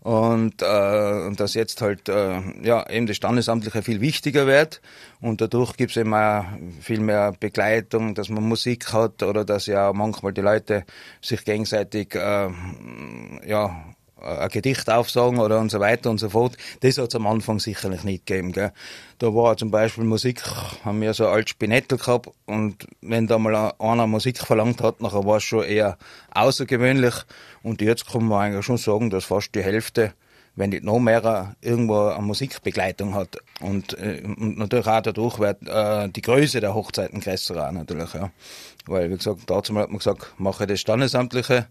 Und, 0.00 0.62
äh, 0.62 1.32
dass 1.32 1.54
jetzt 1.54 1.82
halt 1.82 2.08
äh, 2.08 2.40
ja 2.62 2.88
eben 2.88 3.08
das 3.08 3.16
Standesamtliche 3.16 3.82
viel 3.82 4.00
wichtiger 4.00 4.46
wird. 4.46 4.80
Und 5.20 5.40
dadurch 5.40 5.76
gibt's 5.76 5.96
eben 5.96 6.14
auch 6.14 6.44
viel 6.80 7.00
mehr 7.00 7.32
Begleitung, 7.40 8.14
dass 8.14 8.28
man 8.28 8.44
Musik 8.44 8.92
hat 8.92 9.24
oder 9.24 9.44
dass 9.44 9.66
ja 9.66 9.92
manchmal 9.92 10.32
die 10.32 10.42
Leute 10.42 10.84
sich 11.20 11.44
gegenseitig 11.44 12.14
äh, 12.14 12.50
ja 13.48 13.95
ein 14.26 14.48
Gedicht 14.48 14.90
aufsagen 14.90 15.38
oder 15.38 15.58
und 15.58 15.70
so 15.70 15.80
weiter 15.80 16.10
und 16.10 16.18
so 16.18 16.28
fort. 16.28 16.56
Das 16.80 16.98
hat 16.98 17.08
es 17.08 17.14
am 17.14 17.26
Anfang 17.26 17.58
sicherlich 17.58 18.04
nicht 18.04 18.26
gegeben. 18.26 18.52
Gell. 18.52 18.72
Da 19.18 19.34
war 19.34 19.56
zum 19.56 19.70
Beispiel 19.70 20.04
Musik, 20.04 20.42
haben 20.84 21.00
wir 21.00 21.14
so 21.14 21.28
alt 21.28 21.48
Spinettel 21.48 21.98
gehabt 21.98 22.28
und 22.44 22.86
wenn 23.00 23.26
da 23.26 23.38
mal 23.38 23.72
einer 23.78 24.06
Musik 24.06 24.38
verlangt 24.38 24.82
hat, 24.82 25.00
nachher 25.00 25.24
war 25.24 25.38
es 25.38 25.44
schon 25.44 25.64
eher 25.64 25.96
außergewöhnlich. 26.32 27.14
Und 27.62 27.80
jetzt 27.80 28.10
kann 28.10 28.24
man 28.24 28.42
eigentlich 28.42 28.66
schon 28.66 28.76
sagen, 28.76 29.10
dass 29.10 29.24
fast 29.24 29.54
die 29.54 29.62
Hälfte 29.62 30.12
wenn 30.56 30.70
nicht 30.70 30.84
noch 30.84 30.98
mehr 30.98 31.54
irgendwo 31.60 32.08
eine 32.08 32.22
Musikbegleitung 32.22 33.14
hat. 33.14 33.36
Und, 33.60 33.96
äh, 33.98 34.22
und 34.24 34.58
natürlich 34.58 34.86
auch 34.86 35.02
dadurch 35.02 35.38
wird 35.38 35.68
äh, 35.68 36.08
die 36.08 36.22
Größe 36.22 36.60
der 36.60 36.74
Hochzeiten 36.74 37.20
größer 37.20 37.68
auch 37.68 37.72
natürlich, 37.72 38.12
ja. 38.14 38.30
Weil, 38.86 39.10
wie 39.10 39.16
gesagt, 39.16 39.40
dazu 39.46 39.76
hat 39.76 39.90
man 39.90 39.98
gesagt, 39.98 40.34
mache 40.38 40.66
das 40.66 40.80
Standesamtliche 40.80 41.66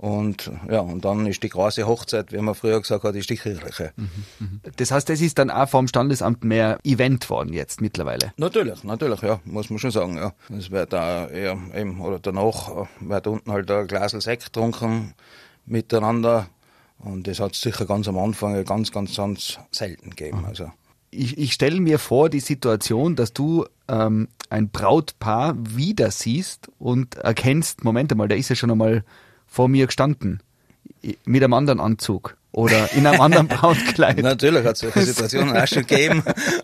und 0.00 0.50
ja, 0.70 0.80
und 0.80 1.04
dann 1.04 1.26
ist 1.26 1.42
die 1.42 1.50
große 1.50 1.86
Hochzeit, 1.86 2.32
wie 2.32 2.38
man 2.38 2.54
früher 2.54 2.80
gesagt 2.80 3.04
hat, 3.04 3.14
ist 3.16 3.28
die 3.28 3.36
kirchliche. 3.36 3.92
Mhm, 3.96 4.62
das 4.76 4.92
heißt, 4.92 5.06
das 5.10 5.20
ist 5.20 5.38
dann 5.38 5.50
auch 5.50 5.68
vom 5.68 5.88
Standesamt 5.88 6.42
mehr 6.42 6.78
Event 6.84 7.28
worden 7.28 7.52
jetzt 7.52 7.82
mittlerweile? 7.82 8.32
Natürlich, 8.38 8.82
natürlich, 8.82 9.20
ja, 9.20 9.40
muss 9.44 9.68
man 9.68 9.78
schon 9.78 9.90
sagen, 9.90 10.16
ja. 10.16 10.32
Es 10.56 10.70
wird 10.70 10.94
da 10.94 11.28
eher 11.28 11.58
eben, 11.76 12.00
oder 12.00 12.18
danach 12.18 12.88
wird 13.00 13.26
unten 13.26 13.52
halt 13.52 13.70
ein 13.70 13.86
Glas 13.88 14.12
Sekt 14.12 14.46
getrunken 14.46 15.12
miteinander 15.66 16.48
und 16.98 17.26
das 17.26 17.38
hat 17.38 17.52
es 17.52 17.60
sicher 17.60 17.84
ganz 17.84 18.08
am 18.08 18.16
Anfang 18.16 18.64
ganz, 18.64 18.92
ganz, 18.92 19.14
ganz 19.14 19.58
selten 19.70 20.08
gegeben. 20.08 20.46
Also. 20.46 20.72
Ich, 21.10 21.36
ich 21.36 21.52
stelle 21.52 21.78
mir 21.78 21.98
vor, 21.98 22.30
die 22.30 22.40
Situation, 22.40 23.16
dass 23.16 23.34
du 23.34 23.66
ähm, 23.86 24.28
ein 24.48 24.70
Brautpaar 24.70 25.56
wieder 25.58 26.10
siehst 26.10 26.70
und 26.78 27.16
erkennst, 27.16 27.84
Moment 27.84 28.12
einmal, 28.12 28.28
der 28.28 28.38
ist 28.38 28.48
ja 28.48 28.56
schon 28.56 28.70
einmal 28.70 29.04
vor 29.50 29.68
mir 29.68 29.86
gestanden. 29.86 30.42
Mit 31.24 31.42
einem 31.42 31.52
anderen 31.52 31.80
Anzug 31.80 32.36
oder 32.52 32.92
in 32.92 33.06
einem 33.06 33.20
anderen 33.20 33.48
Brautkleid. 33.48 34.18
Natürlich 34.18 34.64
hat 34.64 34.74
es 34.74 34.80
solche 34.80 35.02
Situationen 35.06 35.56
auch 35.56 35.66
schon 35.66 35.86
gegeben, 35.86 36.22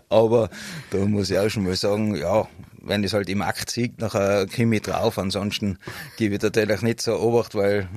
aber 0.09 0.49
da 0.91 0.97
muss 0.99 1.29
ich 1.29 1.37
auch 1.37 1.49
schon 1.49 1.63
mal 1.63 1.75
sagen, 1.75 2.15
ja, 2.15 2.47
wenn 2.87 3.03
das 3.03 3.13
halt 3.13 3.29
im 3.29 3.41
Akt 3.41 3.69
sieht, 3.69 3.99
nachher 3.99 4.47
komme 4.47 4.77
ich 4.77 4.81
drauf. 4.83 5.17
Ansonsten 5.17 5.77
gebe 6.17 6.35
ich 6.35 6.41
natürlich 6.41 6.81
nicht 6.81 7.01
so 7.01 7.19
Obacht, 7.19 7.55
weil 7.55 7.87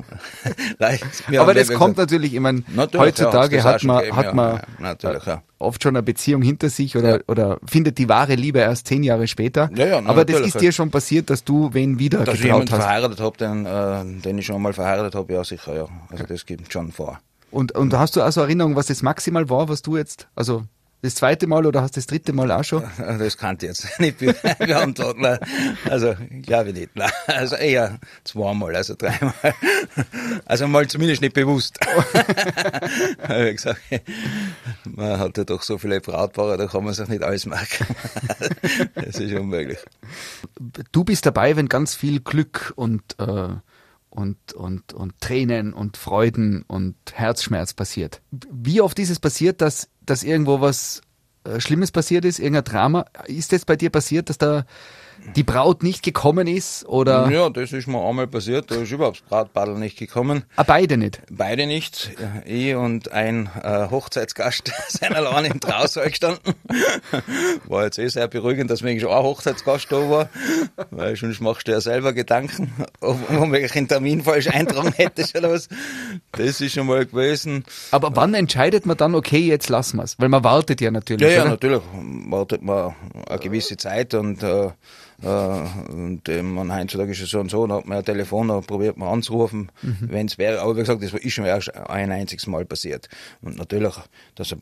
Aber 1.39 1.55
das 1.55 1.73
kommt 1.73 1.97
natürlich, 1.97 2.35
ich 2.35 2.41
meine, 2.41 2.63
heutzutage 2.77 3.57
ja, 3.57 3.65
hat 3.65 3.85
man, 3.85 4.17
hat 4.17 4.35
man 4.35 4.61
ja, 4.81 5.43
oft 5.59 5.83
schon 5.83 5.97
eine 5.97 6.03
Beziehung 6.03 6.43
hinter 6.43 6.71
sich 6.71 6.97
oder, 6.97 7.21
oder 7.29 7.59
findet 7.65 7.99
die 7.99 8.09
wahre 8.09 8.35
Liebe 8.35 8.59
erst 8.59 8.87
zehn 8.87 9.03
Jahre 9.03 9.27
später. 9.27 9.71
Ja, 9.75 9.87
ja, 9.87 9.99
Aber 10.05 10.25
das 10.25 10.41
ist 10.41 10.61
dir 10.61 10.73
schon 10.73 10.91
passiert, 10.91 11.31
dass 11.31 11.45
du 11.45 11.73
wen 11.73 11.99
wieder 11.99 12.25
Dass 12.25 12.37
ich 12.37 12.45
jemanden 12.45 12.71
hast. 12.71 12.83
verheiratet 12.83 13.21
habe, 13.21 13.37
den, 13.37 13.67
äh, 13.67 14.23
den 14.23 14.39
ich 14.39 14.47
schon 14.47 14.61
mal 14.61 14.73
verheiratet 14.73 15.15
habe, 15.15 15.33
ja 15.33 15.45
sicher, 15.45 15.75
ja. 15.75 15.87
Also 16.11 16.25
das 16.25 16.47
gibt 16.47 16.73
schon 16.73 16.93
vor. 16.93 17.21
Und, 17.51 17.73
und 17.73 17.93
hast 17.95 18.17
du 18.17 18.23
also 18.23 18.43
Erinnerung, 18.43 18.77
was 18.77 18.87
das 18.87 19.03
maximal 19.03 19.49
war, 19.51 19.69
was 19.69 19.83
du 19.83 19.97
jetzt, 19.97 20.29
also 20.35 20.65
das 21.03 21.15
zweite 21.15 21.47
Mal 21.47 21.65
oder 21.67 21.83
hast 21.83 21.97
du 21.97 22.01
das 22.01 22.07
dritte 22.07 22.33
Mal 22.33 22.51
auch 22.53 22.65
schon? 22.65 22.85
Das 23.21 23.37
kann 23.37 23.57
ich 23.57 23.63
jetzt 23.63 23.89
nicht 24.01 24.19
beantworten. 24.19 25.39
Also, 25.89 26.15
glaube 26.43 26.71
ich 26.71 26.75
nicht. 26.75 26.91
Also 27.27 27.57
eher 27.57 27.99
zweimal, 28.25 28.75
also 28.77 28.95
dreimal. 28.97 29.33
Also 30.45 30.69
mal 30.69 30.87
zumindest 30.89 31.23
nicht 31.23 31.35
bewusst. 31.35 31.79
Wie 33.29 33.53
gesagt, 33.53 33.81
man 34.85 35.19
hat 35.19 35.39
ja 35.39 35.45
doch 35.45 35.63
so 35.63 35.79
viele 35.79 36.01
Brautpaare, 36.01 36.57
da 36.57 36.67
kann 36.67 36.85
man 36.85 36.95
sich 36.95 37.09
nicht 37.09 37.23
alles 37.23 37.47
merken. 37.47 37.87
Das 38.95 39.17
ist 39.19 39.33
unmöglich. 39.33 39.79
Du 40.93 41.05
bist 41.05 41.27
dabei, 41.27 41.57
wenn 41.57 41.69
ganz 41.69 41.95
viel 41.95 42.21
Glück 42.21 42.73
und, 42.77 43.03
äh, 43.19 43.49
und, 44.11 44.53
und, 44.53 44.93
und 44.93 45.21
Tränen 45.21 45.73
und 45.73 45.97
Freuden 45.97 46.63
und 46.67 46.97
Herzschmerz 47.13 47.73
passiert. 47.73 48.21
Wie 48.31 48.81
oft 48.81 48.99
ist 48.99 49.11
es 49.11 49.19
passiert, 49.19 49.61
dass 49.61 49.89
dass 50.11 50.25
irgendwo 50.25 50.61
was 50.61 51.03
äh, 51.45 51.61
Schlimmes 51.61 51.93
passiert 51.93 52.25
ist, 52.25 52.41
irgendein 52.41 52.65
Drama. 52.65 53.05
Ist 53.27 53.53
das 53.53 53.65
bei 53.65 53.77
dir 53.77 53.91
passiert, 53.91 54.29
dass 54.29 54.39
da 54.39 54.65
die 55.37 55.43
Braut 55.43 55.83
nicht 55.83 56.03
gekommen 56.03 56.47
ist? 56.47 56.87
Oder? 56.87 57.31
Ja, 57.31 57.51
das 57.51 57.73
ist 57.73 57.87
mir 57.87 58.01
einmal 58.01 58.27
passiert. 58.27 58.71
Da 58.71 58.77
ist 58.77 58.91
überhaupt 58.91 59.21
das 59.21 59.29
Brautbadel 59.29 59.77
nicht 59.77 59.99
gekommen. 59.99 60.45
Ah, 60.57 60.63
beide 60.63 60.97
nicht? 60.97 61.21
Beide 61.31 61.67
nicht. 61.67 62.11
Ich 62.45 62.75
und 62.75 63.13
ein 63.13 63.49
äh, 63.63 63.89
Hochzeitsgast 63.91 64.73
sind 64.89 65.15
allein 65.15 65.47
im 65.47 65.61
Trausaal 65.61 66.09
gestanden. 66.09 66.55
War 67.67 67.85
jetzt 67.85 67.99
eh 67.99 68.09
sehr 68.09 68.29
beruhigend, 68.29 68.71
dass 68.71 68.83
wegen 68.83 69.01
schon 69.01 69.11
ein 69.11 69.23
Hochzeitsgast 69.23 69.91
da 69.91 70.11
war. 70.11 70.29
Weil 70.91 71.17
sonst 71.17 71.41
machst 71.41 71.69
du 71.69 71.73
ja 71.73 71.81
selber 71.81 72.13
Gedanken, 72.13 72.73
ob 73.01 73.31
man 73.31 73.55
einen 73.55 73.89
Termin 73.89 74.23
falsch 74.23 74.49
eintragen 74.49 74.93
hättest 74.97 75.37
oder 75.37 75.51
was. 75.51 75.69
Das 76.33 76.61
ist 76.61 76.75
schon 76.75 76.87
mal 76.87 77.07
gewesen. 77.07 77.65
Aber 77.91 78.15
wann 78.15 78.35
entscheidet 78.35 78.87
man 78.87 78.97
dann, 78.97 79.15
okay, 79.15 79.41
jetzt 79.41 79.69
lassen 79.69 79.99
wir 79.99 80.05
es? 80.05 80.19
Weil 80.19 80.29
man 80.29 80.45
wartet 80.45 80.81
ja 80.81 80.91
natürlich. 80.91 81.29
Ja, 81.29 81.37
ja, 81.37 81.43
oder? 81.43 81.51
natürlich. 81.51 81.83
Wartet 82.29 82.63
man 82.63 82.95
eine 83.29 83.39
gewisse 83.39 83.77
Zeit 83.77 84.15
und 84.15 84.43
äh, 84.43 84.71
und 85.23 86.29
ähm, 86.29 86.73
heutzutage 86.73 87.13
ist 87.13 87.21
es 87.21 87.31
so 87.31 87.41
und 87.41 87.51
so, 87.51 87.67
dann 87.67 87.79
hat 87.79 87.87
man 87.87 87.99
ein 87.99 88.05
Telefon, 88.05 88.49
dann 88.49 88.63
probiert 88.63 88.97
man 88.97 89.09
anzurufen, 89.09 89.71
mhm. 89.83 89.99
wenn 90.01 90.27
es 90.27 90.39
wäre. 90.39 90.61
Aber 90.61 90.75
wie 90.77 90.81
gesagt, 90.81 91.03
das 91.03 91.13
ist 91.13 91.33
schon 91.33 91.45
erst 91.45 91.75
ein 91.75 92.11
einziges 92.11 92.47
Mal 92.47 92.65
passiert. 92.65 93.09
Und 93.43 93.59
natürlich, 93.59 93.95
dass 94.35 94.55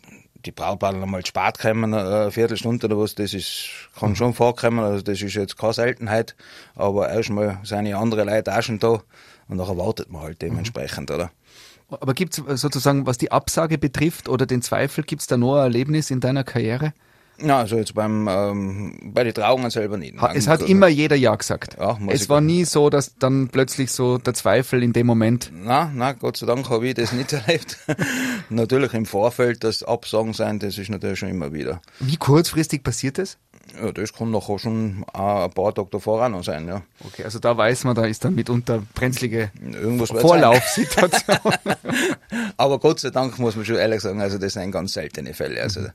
die 0.44 0.52
Brautpaare 0.52 1.06
mal 1.06 1.24
spät 1.24 1.58
kommen, 1.58 1.94
eine 1.94 2.30
Viertelstunde 2.30 2.86
oder 2.86 2.98
was, 2.98 3.14
das 3.14 3.34
ist, 3.34 3.68
kann 3.98 4.16
schon 4.16 4.34
vorkommen, 4.34 4.80
also 4.80 5.02
das 5.02 5.20
ist 5.20 5.34
jetzt 5.34 5.56
keine 5.56 5.72
Seltenheit, 5.74 6.36
aber 6.74 7.08
erstmal 7.10 7.58
sind 7.64 7.86
ja 7.86 8.00
andere 8.00 8.24
Leute 8.24 8.56
auch 8.56 8.62
schon 8.62 8.78
da 8.78 9.02
und 9.48 9.56
nachher 9.56 9.76
wartet 9.76 10.10
man 10.10 10.22
halt 10.22 10.42
dementsprechend, 10.42 11.10
mhm. 11.10 11.14
oder? 11.16 11.30
Aber 11.90 12.12
gibt 12.12 12.38
es 12.38 12.60
sozusagen, 12.60 13.06
was 13.06 13.16
die 13.16 13.32
Absage 13.32 13.78
betrifft 13.78 14.28
oder 14.28 14.44
den 14.44 14.60
Zweifel, 14.60 15.04
gibt 15.04 15.22
es 15.22 15.26
da 15.26 15.36
noch 15.36 15.56
ein 15.56 15.62
Erlebnis 15.62 16.10
in 16.10 16.20
deiner 16.20 16.44
Karriere? 16.44 16.92
Na, 17.40 17.58
also 17.58 17.76
jetzt 17.76 17.94
beim 17.94 18.26
ähm, 18.28 18.98
bei 19.02 19.22
den 19.22 19.32
Trauungen 19.32 19.70
selber 19.70 19.96
nicht. 19.96 20.20
Ha, 20.20 20.32
es 20.34 20.48
hat 20.48 20.60
also, 20.60 20.72
immer 20.72 20.88
jeder 20.88 21.14
Ja 21.14 21.36
gesagt. 21.36 21.76
Ja, 21.78 21.96
es 22.08 22.28
war 22.28 22.40
nie 22.40 22.64
so, 22.64 22.90
dass 22.90 23.14
dann 23.18 23.48
plötzlich 23.48 23.92
so 23.92 24.18
der 24.18 24.34
Zweifel 24.34 24.82
in 24.82 24.92
dem 24.92 25.06
Moment. 25.06 25.52
Na, 25.54 25.90
na, 25.94 26.12
Gott 26.12 26.36
sei 26.36 26.46
Dank 26.46 26.68
habe 26.68 26.88
ich 26.88 26.94
das 26.94 27.12
nicht 27.12 27.32
erlebt. 27.46 27.78
natürlich 28.50 28.92
im 28.94 29.06
Vorfeld, 29.06 29.62
das 29.62 29.84
Absagen 29.84 30.32
sein, 30.32 30.58
das 30.58 30.78
ist 30.78 30.90
natürlich 30.90 31.20
schon 31.20 31.28
immer 31.28 31.52
wieder. 31.52 31.80
Wie 32.00 32.16
kurzfristig 32.16 32.82
passiert 32.82 33.18
das? 33.18 33.38
Ja, 33.80 33.92
das 33.92 34.12
kann 34.12 34.30
nachher 34.30 34.58
schon 34.58 35.04
ein 35.12 35.50
paar 35.50 35.74
Tage 35.74 35.88
davor 35.90 36.24
auch 36.24 36.28
noch 36.28 36.42
sein, 36.42 36.66
ja. 36.66 36.82
Okay, 37.04 37.24
also 37.24 37.38
da 37.38 37.56
weiß 37.56 37.84
man, 37.84 37.94
da 37.94 38.06
ist 38.06 38.24
dann 38.24 38.34
mitunter 38.34 38.82
brenzlige 38.94 39.50
Vorlaufsituation. 40.06 41.36
Aber 42.56 42.78
Gott 42.78 43.00
sei 43.00 43.10
Dank 43.10 43.38
muss 43.38 43.56
man 43.56 43.64
schon 43.64 43.76
ehrlich 43.76 44.00
sagen, 44.00 44.20
also 44.20 44.38
das 44.38 44.54
sind 44.54 44.70
ganz 44.72 44.94
seltene 44.94 45.34
Fälle. 45.34 45.62
Also 45.62 45.80
mhm. 45.80 45.90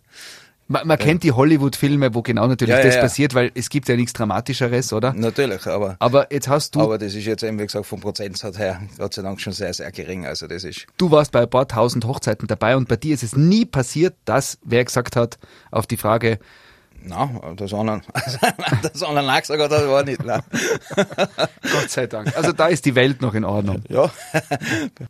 Man, 0.67 0.87
man 0.87 0.97
kennt 0.97 1.23
die 1.23 1.31
Hollywood-Filme, 1.31 2.15
wo 2.15 2.21
genau 2.21 2.47
natürlich 2.47 2.75
ja, 2.75 2.81
das 2.81 2.95
ja, 2.95 3.01
passiert, 3.01 3.33
weil 3.33 3.51
es 3.53 3.69
gibt 3.69 3.89
ja 3.89 3.95
nichts 3.95 4.13
Dramatischeres, 4.13 4.93
oder? 4.93 5.13
Natürlich, 5.13 5.67
aber. 5.67 5.97
Aber 5.99 6.31
jetzt 6.31 6.47
hast 6.47 6.75
du. 6.75 6.81
Aber 6.81 6.97
das 6.97 7.13
ist 7.13 7.25
jetzt 7.25 7.43
eben, 7.43 7.59
wie 7.59 7.65
gesagt, 7.65 7.85
vom 7.85 7.99
Prozentsatz 7.99 8.57
her, 8.57 8.81
Gott 8.97 9.13
sei 9.13 9.21
Dank 9.21 9.41
schon 9.41 9.53
sehr, 9.53 9.73
sehr 9.73 9.91
gering. 9.91 10.25
Also 10.25 10.47
das 10.47 10.63
ist. 10.63 10.85
Du 10.97 11.11
warst 11.11 11.31
bei 11.31 11.41
ein 11.41 11.49
paar 11.49 11.67
tausend 11.67 12.05
Hochzeiten 12.05 12.47
dabei 12.47 12.77
und 12.77 12.87
bei 12.87 12.95
dir 12.95 13.13
ist 13.13 13.23
es 13.23 13.35
nie 13.35 13.65
passiert, 13.65 14.15
dass 14.25 14.57
wer 14.63 14.85
gesagt 14.85 15.15
hat, 15.15 15.37
auf 15.69 15.85
die 15.85 15.97
Frage, 15.97 16.39
na, 17.05 17.29
das 17.57 17.73
anderen, 17.73 18.01
das 18.81 19.03
anderen 19.03 19.27
gesagt 19.39 19.61
hat, 19.61 19.71
war 19.71 20.03
nicht. 20.03 20.23
Nein. 20.23 20.41
Gott 20.95 21.89
sei 21.89 22.07
Dank. 22.07 22.35
Also 22.37 22.53
da 22.53 22.67
ist 22.67 22.85
die 22.85 22.95
Welt 22.95 23.21
noch 23.21 23.33
in 23.33 23.43
Ordnung. 23.43 23.83
Ja. 23.89 24.09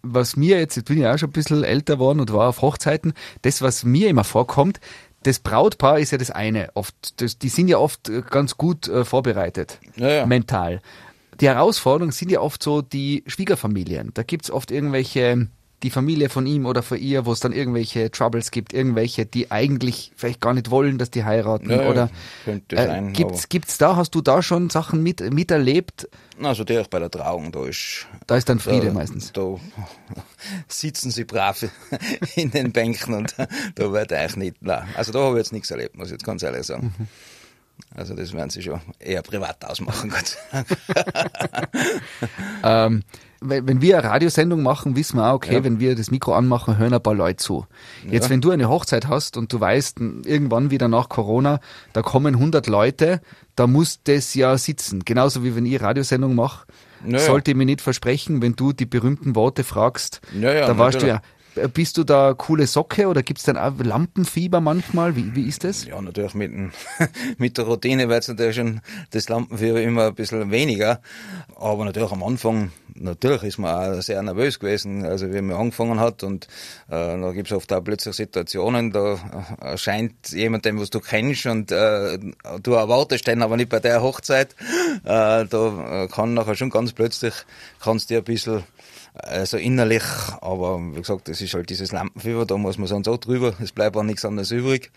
Was 0.01 0.35
mir 0.35 0.59
jetzt, 0.59 0.75
jetzt 0.75 0.87
bin 0.87 0.99
ich 0.99 1.05
auch 1.05 1.17
schon 1.17 1.29
ein 1.29 1.33
bisschen 1.33 1.63
älter 1.63 1.95
geworden 1.95 2.19
und 2.19 2.33
war 2.33 2.49
auf 2.49 2.61
Hochzeiten, 2.61 3.13
das, 3.43 3.61
was 3.61 3.83
mir 3.83 4.09
immer 4.09 4.23
vorkommt, 4.23 4.79
das 5.23 5.39
Brautpaar 5.39 5.99
ist 5.99 6.11
ja 6.11 6.17
das 6.17 6.31
eine. 6.31 6.69
Oft, 6.75 7.21
das, 7.21 7.37
die 7.37 7.49
sind 7.49 7.67
ja 7.67 7.77
oft 7.77 8.09
äh, 8.09 8.21
ganz 8.29 8.57
gut 8.57 8.87
äh, 8.87 9.05
vorbereitet, 9.05 9.79
ja, 9.95 10.09
ja. 10.09 10.25
mental. 10.25 10.81
Die 11.41 11.47
Herausforderungen 11.47 12.11
sind 12.11 12.31
ja 12.31 12.41
oft 12.41 12.61
so 12.61 12.81
die 12.81 13.23
Schwiegerfamilien. 13.25 14.11
Da 14.13 14.23
gibt's 14.23 14.51
oft 14.51 14.71
irgendwelche, 14.71 15.47
die 15.83 15.89
Familie 15.89 16.29
von 16.29 16.47
ihm 16.47 16.65
oder 16.65 16.81
von 16.81 16.97
ihr, 16.97 17.25
wo 17.25 17.33
es 17.33 17.41
dann 17.41 17.51
irgendwelche 17.51 18.09
Troubles 18.09 18.51
gibt, 18.51 18.73
irgendwelche, 18.73 19.25
die 19.25 19.51
eigentlich 19.51 20.11
vielleicht 20.15 20.39
gar 20.39 20.53
nicht 20.53 20.71
wollen, 20.71 20.97
dass 20.97 21.11
die 21.11 21.25
heiraten. 21.25 21.69
Ja, 21.69 21.89
oder 21.89 22.09
könnte 22.45 22.77
äh, 22.77 22.87
sein, 22.87 23.13
gibt's, 23.13 23.49
gibt's 23.49 23.77
da, 23.77 23.97
hast 23.97 24.15
du 24.15 24.21
da 24.21 24.41
schon 24.41 24.69
Sachen 24.69 25.03
mit, 25.03 25.19
miterlebt? 25.33 26.07
Also 26.41 26.63
direkt 26.63 26.89
bei 26.89 26.99
der 26.99 27.11
Trauung, 27.11 27.51
da 27.51 27.65
ist. 27.65 28.07
Da 28.25 28.37
ist 28.37 28.47
dann 28.47 28.59
Friede 28.59 28.87
da, 28.87 28.93
meistens. 28.93 29.33
Da 29.33 29.55
sitzen 30.67 31.11
sie 31.11 31.25
brav 31.25 31.65
in 32.35 32.51
den 32.51 32.71
Bänken 32.71 33.13
und 33.13 33.35
da 33.75 33.91
wird 33.91 34.13
eigentlich 34.13 34.35
nicht. 34.37 34.61
Nein. 34.61 34.87
Also 34.95 35.11
da 35.11 35.19
habe 35.19 35.35
ich 35.35 35.43
jetzt 35.43 35.53
nichts 35.53 35.69
erlebt, 35.69 35.97
muss 35.97 36.07
ich 36.07 36.13
jetzt 36.13 36.25
ganz 36.25 36.41
ehrlich 36.43 36.63
sagen. 36.65 36.93
Mhm. 36.97 37.07
Also 37.95 38.15
das 38.15 38.33
werden 38.33 38.49
sie 38.49 38.61
schon 38.61 38.81
eher 38.99 39.21
privat 39.21 39.63
ausmachen, 39.65 40.09
Gott 40.09 40.37
ähm, 42.63 43.03
wenn 43.45 43.81
wir 43.81 43.97
eine 43.97 44.07
Radiosendung 44.07 44.63
machen, 44.63 44.95
wissen 44.95 45.17
wir 45.17 45.29
auch, 45.29 45.35
okay, 45.35 45.55
ja. 45.55 45.63
wenn 45.63 45.79
wir 45.79 45.95
das 45.95 46.11
Mikro 46.11 46.33
anmachen, 46.33 46.77
hören 46.77 46.93
ein 46.93 47.03
paar 47.03 47.13
Leute 47.13 47.37
zu. 47.37 47.65
Jetzt, 48.09 48.25
ja. 48.25 48.29
wenn 48.29 48.41
du 48.41 48.51
eine 48.51 48.69
Hochzeit 48.69 49.07
hast 49.07 49.37
und 49.37 49.51
du 49.51 49.59
weißt, 49.59 49.99
irgendwann 49.99 50.71
wieder 50.71 50.87
nach 50.87 51.09
Corona, 51.09 51.59
da 51.91 52.01
kommen 52.01 52.35
100 52.35 52.67
Leute, 52.67 53.21
da 53.55 53.67
muss 53.67 53.99
das 54.03 54.33
ja 54.33 54.57
sitzen. 54.57 55.03
Genauso 55.03 55.43
wie 55.43 55.55
wenn 55.55 55.65
ich 55.65 55.81
Radiosendung 55.81 56.35
mache. 56.35 56.65
Naja. 57.05 57.25
Sollte 57.25 57.51
ich 57.51 57.57
mir 57.57 57.65
nicht 57.65 57.81
versprechen, 57.81 58.41
wenn 58.41 58.55
du 58.55 58.71
die 58.71 58.85
berühmten 58.85 59.35
Worte 59.35 59.65
fragst, 59.65 60.21
naja, 60.33 60.65
da 60.67 60.77
warst 60.77 61.01
du 61.01 61.07
ja, 61.07 61.21
Bist 61.73 61.97
du 61.97 62.03
da 62.03 62.33
coole 62.33 62.65
Socke 62.65 63.07
oder 63.07 63.21
gibt's 63.21 63.43
dann 63.43 63.57
auch 63.57 63.73
Lampenfieber 63.77 64.59
manchmal? 64.59 65.15
Wie, 65.15 65.35
wie 65.35 65.47
ist 65.47 65.63
das? 65.63 65.85
Ja, 65.85 66.01
natürlich 66.01 66.33
mit, 66.33 66.51
dem, 66.51 66.71
mit 67.37 67.57
der 67.57 67.65
Routine 67.65 68.09
wird 68.09 68.27
natürlich 68.27 68.55
schon 68.55 68.81
das 69.11 69.29
Lampenfieber 69.29 69.81
immer 69.81 70.07
ein 70.07 70.15
bisschen 70.15 70.49
weniger. 70.49 70.99
Aber 71.55 71.85
natürlich 71.85 72.11
am 72.11 72.23
Anfang, 72.23 72.71
natürlich 72.95 73.43
ist 73.43 73.57
man 73.59 73.95
auch 73.97 74.01
sehr 74.01 74.21
nervös 74.23 74.59
gewesen, 74.59 75.05
also 75.05 75.31
wie 75.31 75.41
man 75.41 75.57
angefangen 75.57 75.99
hat. 75.99 76.23
Und 76.23 76.47
äh, 76.87 77.19
da 77.19 77.31
gibt's 77.31 77.51
oft 77.51 77.71
auch 77.71 77.83
plötzlich 77.83 78.15
Situationen, 78.15 78.91
da 78.91 79.19
erscheint 79.61 80.31
jemand, 80.31 80.65
den 80.65 80.79
was 80.79 80.89
du 80.89 80.99
kennst 80.99 81.45
und 81.45 81.71
äh, 81.71 82.17
du 82.63 82.73
erwartest 82.73 83.27
den 83.27 83.43
aber 83.43 83.57
nicht 83.57 83.69
bei 83.69 83.79
der 83.79 84.01
Hochzeit. 84.01 84.55
Äh, 85.03 85.45
da 85.45 86.07
kann 86.11 86.33
nachher 86.33 86.55
schon 86.55 86.71
ganz 86.71 86.93
plötzlich, 86.93 87.33
kannst 87.79 88.09
dir 88.09 88.19
ein 88.19 88.23
bisschen 88.23 88.63
also 89.13 89.57
innerlich, 89.57 90.03
aber 90.41 90.79
wie 90.79 90.99
gesagt, 90.99 91.27
das 91.27 91.41
ist 91.41 91.53
halt 91.53 91.69
dieses 91.69 91.91
Lampenfieber, 91.91 92.45
da 92.45 92.57
muss 92.57 92.77
man 92.77 92.87
sonst 92.87 93.07
auch 93.07 93.17
drüber, 93.17 93.53
es 93.61 93.71
bleibt 93.71 93.95
auch 93.95 94.03
nichts 94.03 94.25
anderes 94.25 94.51
übrig. 94.51 94.91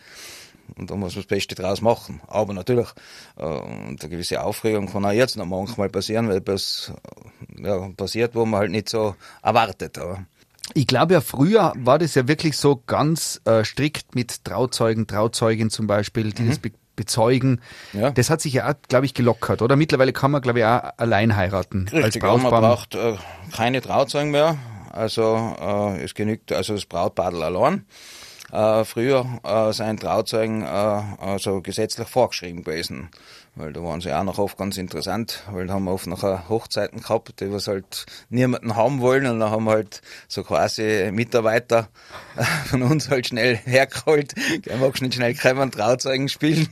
Und 0.76 0.90
da 0.90 0.96
muss 0.96 1.14
man 1.14 1.22
das 1.22 1.28
Beste 1.28 1.54
draus 1.54 1.80
machen. 1.80 2.20
Aber 2.26 2.52
natürlich, 2.52 2.88
äh, 3.36 3.44
eine 3.44 3.96
gewisse 3.96 4.42
Aufregung 4.42 4.88
kann 4.88 5.04
auch 5.04 5.12
jetzt 5.12 5.36
noch 5.36 5.46
manchmal 5.46 5.88
passieren, 5.88 6.28
weil 6.28 6.38
etwas 6.38 6.92
ja, 7.56 7.88
passiert, 7.96 8.34
wo 8.34 8.44
man 8.44 8.60
halt 8.60 8.70
nicht 8.72 8.88
so 8.88 9.14
erwartet. 9.42 9.96
Aber 9.98 10.26
ich 10.74 10.86
glaube 10.86 11.14
ja, 11.14 11.20
früher 11.20 11.72
war 11.76 11.98
das 11.98 12.14
ja 12.14 12.26
wirklich 12.26 12.56
so 12.56 12.82
ganz 12.86 13.40
äh, 13.44 13.64
strikt 13.64 14.14
mit 14.14 14.44
Trauzeugen, 14.44 15.06
Trauzeugin 15.06 15.70
zum 15.70 15.86
Beispiel, 15.86 16.32
die 16.32 16.42
mhm. 16.42 16.48
das 16.48 16.58
be 16.58 16.72
bezeugen. 16.96 17.60
Ja. 17.92 18.10
Das 18.10 18.30
hat 18.30 18.40
sich 18.40 18.54
ja, 18.54 18.74
glaube 18.88 19.06
ich, 19.06 19.14
gelockert, 19.14 19.62
oder? 19.62 19.76
Mittlerweile 19.76 20.12
kann 20.12 20.30
man, 20.30 20.42
glaube 20.42 20.60
ich, 20.60 20.64
auch 20.64 20.82
allein 20.96 21.36
heiraten. 21.36 21.88
Richtig, 21.92 22.24
als 22.24 22.42
man 22.42 22.50
braucht 22.50 22.94
äh, 22.94 23.16
keine 23.54 23.80
Trauzeugen 23.80 24.30
mehr. 24.30 24.56
Also 24.90 25.54
äh, 25.60 26.02
es 26.02 26.14
genügt, 26.14 26.52
also 26.52 26.74
das 26.74 26.86
Brautpaar 26.86 27.34
allein. 27.34 27.84
Äh, 28.52 28.84
früher 28.84 29.26
äh, 29.44 29.72
sind 29.72 30.00
Trauzeugen 30.00 30.62
äh, 30.62 30.66
also 30.66 31.60
gesetzlich 31.60 32.08
vorgeschrieben 32.08 32.64
gewesen. 32.64 33.10
Weil 33.58 33.72
da 33.72 33.82
waren 33.82 34.02
sie 34.02 34.12
auch 34.12 34.22
noch 34.22 34.38
oft 34.38 34.58
ganz 34.58 34.76
interessant, 34.76 35.42
weil 35.50 35.66
da 35.66 35.72
haben 35.72 35.84
wir 35.84 35.92
oft 35.92 36.06
nachher 36.06 36.46
Hochzeiten 36.50 37.00
gehabt, 37.00 37.40
die 37.40 37.50
was 37.50 37.68
halt 37.68 38.04
niemanden 38.28 38.76
haben 38.76 39.00
wollen 39.00 39.26
und 39.26 39.40
dann 39.40 39.50
haben 39.50 39.64
wir 39.64 39.72
halt 39.72 40.02
so 40.28 40.44
quasi 40.44 41.10
Mitarbeiter 41.10 41.88
von 42.66 42.82
uns 42.82 43.08
halt 43.08 43.28
schnell 43.28 43.56
hergeholt, 43.56 44.34
der 44.66 44.76
mag 44.76 45.00
nicht 45.00 45.14
schnell 45.14 45.34
kommen, 45.34 45.70
Trauzeugen 45.70 46.28
spielen 46.28 46.68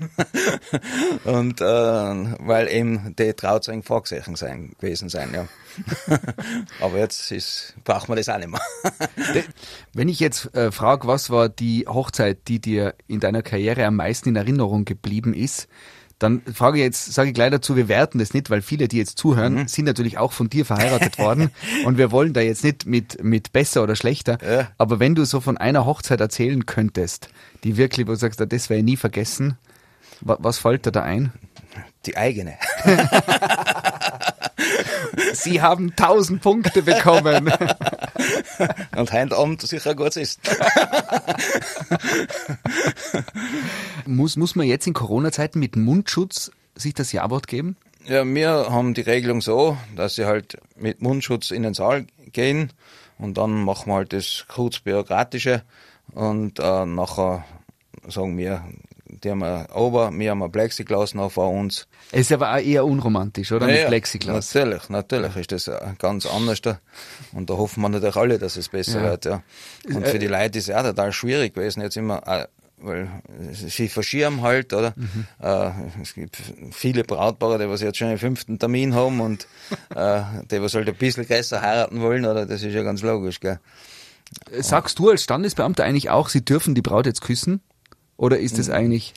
und 1.24 1.62
äh, 1.62 1.64
weil 1.64 2.68
eben 2.68 3.16
die 3.18 3.32
Trauzeugen 3.32 3.82
vorgesehen 3.82 4.36
sein, 4.36 4.72
gewesen 4.78 5.08
sein, 5.08 5.30
ja. 5.32 5.48
Aber 6.80 6.98
jetzt 6.98 7.32
ist, 7.32 7.74
braucht 7.84 8.08
man 8.10 8.18
das 8.18 8.28
auch 8.28 8.36
nicht 8.38 8.50
mehr. 8.50 8.60
Wenn 9.94 10.08
ich 10.08 10.20
jetzt 10.20 10.54
äh, 10.54 10.70
frage, 10.70 11.08
was 11.08 11.30
war 11.30 11.48
die 11.48 11.86
Hochzeit, 11.88 12.46
die 12.46 12.60
dir 12.60 12.94
in 13.08 13.20
deiner 13.20 13.42
Karriere 13.42 13.86
am 13.86 13.96
meisten 13.96 14.28
in 14.28 14.36
Erinnerung 14.36 14.84
geblieben 14.84 15.32
ist, 15.32 15.66
dann 16.24 16.42
frage 16.52 16.78
ich 16.78 16.84
jetzt, 16.84 17.12
sage 17.12 17.28
ich 17.28 17.34
gleich 17.34 17.50
dazu, 17.50 17.76
wir 17.76 17.88
werten 17.88 18.18
das 18.18 18.34
nicht, 18.34 18.50
weil 18.50 18.62
viele, 18.62 18.88
die 18.88 18.98
jetzt 18.98 19.18
zuhören, 19.18 19.54
mhm. 19.54 19.68
sind 19.68 19.84
natürlich 19.84 20.18
auch 20.18 20.32
von 20.32 20.50
dir 20.50 20.64
verheiratet 20.64 21.18
worden 21.18 21.50
und 21.84 21.98
wir 21.98 22.10
wollen 22.10 22.32
da 22.32 22.40
jetzt 22.40 22.64
nicht 22.64 22.86
mit, 22.86 23.22
mit 23.22 23.52
besser 23.52 23.82
oder 23.82 23.94
schlechter, 23.94 24.38
ja. 24.42 24.68
aber 24.78 24.98
wenn 24.98 25.14
du 25.14 25.24
so 25.24 25.40
von 25.40 25.56
einer 25.56 25.86
Hochzeit 25.86 26.20
erzählen 26.20 26.66
könntest, 26.66 27.28
die 27.62 27.76
wirklich, 27.76 28.06
wo 28.06 28.12
du 28.12 28.18
sagst, 28.18 28.40
das 28.40 28.70
werde 28.70 28.78
ich 28.80 28.84
nie 28.84 28.96
vergessen, 28.96 29.56
was, 30.20 30.38
was 30.40 30.58
fällt 30.58 30.86
dir 30.86 30.92
da 30.92 31.02
ein? 31.02 31.32
Die 32.06 32.16
eigene. 32.16 32.54
Sie 35.32 35.60
haben 35.60 35.94
tausend 35.96 36.42
Punkte 36.42 36.82
bekommen. 36.82 37.52
Und 38.96 39.12
heute 39.12 39.36
Abend 39.36 39.62
sicher 39.62 39.94
gut 39.94 40.16
ist. 40.16 40.40
muss, 44.06 44.36
muss 44.36 44.54
man 44.56 44.66
jetzt 44.66 44.86
in 44.86 44.94
Corona-Zeiten 44.94 45.58
mit 45.58 45.76
Mundschutz 45.76 46.50
sich 46.74 46.94
das 46.94 47.12
Jawort 47.12 47.46
geben? 47.46 47.76
Ja, 48.06 48.24
wir 48.24 48.66
haben 48.70 48.94
die 48.94 49.00
Regelung 49.00 49.40
so, 49.40 49.78
dass 49.96 50.16
sie 50.16 50.26
halt 50.26 50.58
mit 50.76 51.00
Mundschutz 51.00 51.50
in 51.50 51.62
den 51.62 51.74
Saal 51.74 52.06
gehen 52.32 52.72
und 53.18 53.38
dann 53.38 53.64
machen 53.64 53.90
wir 53.90 53.94
halt 53.96 54.12
das 54.12 54.44
kurz 54.48 54.80
bürokratische 54.80 55.62
und 56.12 56.58
äh, 56.58 56.84
nachher 56.84 57.44
sagen 58.06 58.36
wir, 58.36 58.62
die 59.24 59.30
haben 59.30 59.40
wir 59.40 59.66
ober, 59.74 60.10
wir 60.12 60.30
haben 60.30 60.42
ein 60.42 60.52
Plexiglas 60.52 61.14
noch 61.14 61.32
vor 61.32 61.50
uns. 61.50 61.88
Es 62.12 62.22
ist 62.22 62.32
aber 62.32 62.52
auch 62.52 62.58
eher 62.58 62.84
unromantisch, 62.84 63.50
oder? 63.52 63.68
Ja, 63.68 63.74
mit 63.74 63.86
Plexiglas. 63.88 64.54
Natürlich, 64.54 64.88
natürlich 64.88 65.36
ist 65.36 65.52
das 65.52 65.70
ganz 65.98 66.26
anders 66.26 66.60
da. 66.60 66.78
Und 67.32 67.50
da 67.50 67.54
hoffen 67.54 67.80
wir 67.80 67.88
natürlich 67.88 68.16
alle, 68.16 68.38
dass 68.38 68.56
es 68.56 68.68
besser 68.68 69.02
ja. 69.02 69.10
wird, 69.10 69.24
ja. 69.24 69.42
Und 69.86 70.06
für 70.06 70.18
die 70.18 70.26
Leute 70.26 70.58
ist 70.58 70.68
es 70.68 70.74
auch 70.74 70.82
total 70.82 71.12
schwierig 71.12 71.54
gewesen, 71.54 71.80
jetzt 71.80 71.96
immer, 71.96 72.22
äh, 72.26 72.46
weil 72.78 73.08
sie 73.52 73.88
verschieben 73.88 74.42
halt, 74.42 74.72
oder? 74.72 74.92
Mhm. 74.96 75.26
Äh, 75.42 75.70
es 76.02 76.14
gibt 76.14 76.36
viele 76.72 77.04
Brautpaare, 77.04 77.58
die 77.58 77.68
was 77.68 77.80
jetzt 77.80 77.98
schon 77.98 78.08
einen 78.08 78.18
fünften 78.18 78.58
Termin 78.58 78.94
haben 78.94 79.20
und 79.20 79.46
äh, 79.94 80.22
die 80.50 80.60
was 80.60 80.74
halt 80.74 80.88
ein 80.88 80.94
bisschen 80.94 81.26
größer 81.26 81.62
heiraten 81.62 82.00
wollen, 82.00 82.26
oder? 82.26 82.46
Das 82.46 82.62
ist 82.62 82.74
ja 82.74 82.82
ganz 82.82 83.02
logisch, 83.02 83.40
gell? 83.40 83.58
Sagst 84.58 84.98
du 84.98 85.10
als 85.10 85.22
Standesbeamter 85.22 85.84
eigentlich 85.84 86.10
auch, 86.10 86.28
sie 86.28 86.44
dürfen 86.44 86.74
die 86.74 86.82
Braut 86.82 87.06
jetzt 87.06 87.20
küssen? 87.20 87.60
Oder 88.24 88.38
ist 88.38 88.58
es 88.58 88.68
hm. 88.68 88.74
eigentlich, 88.74 89.12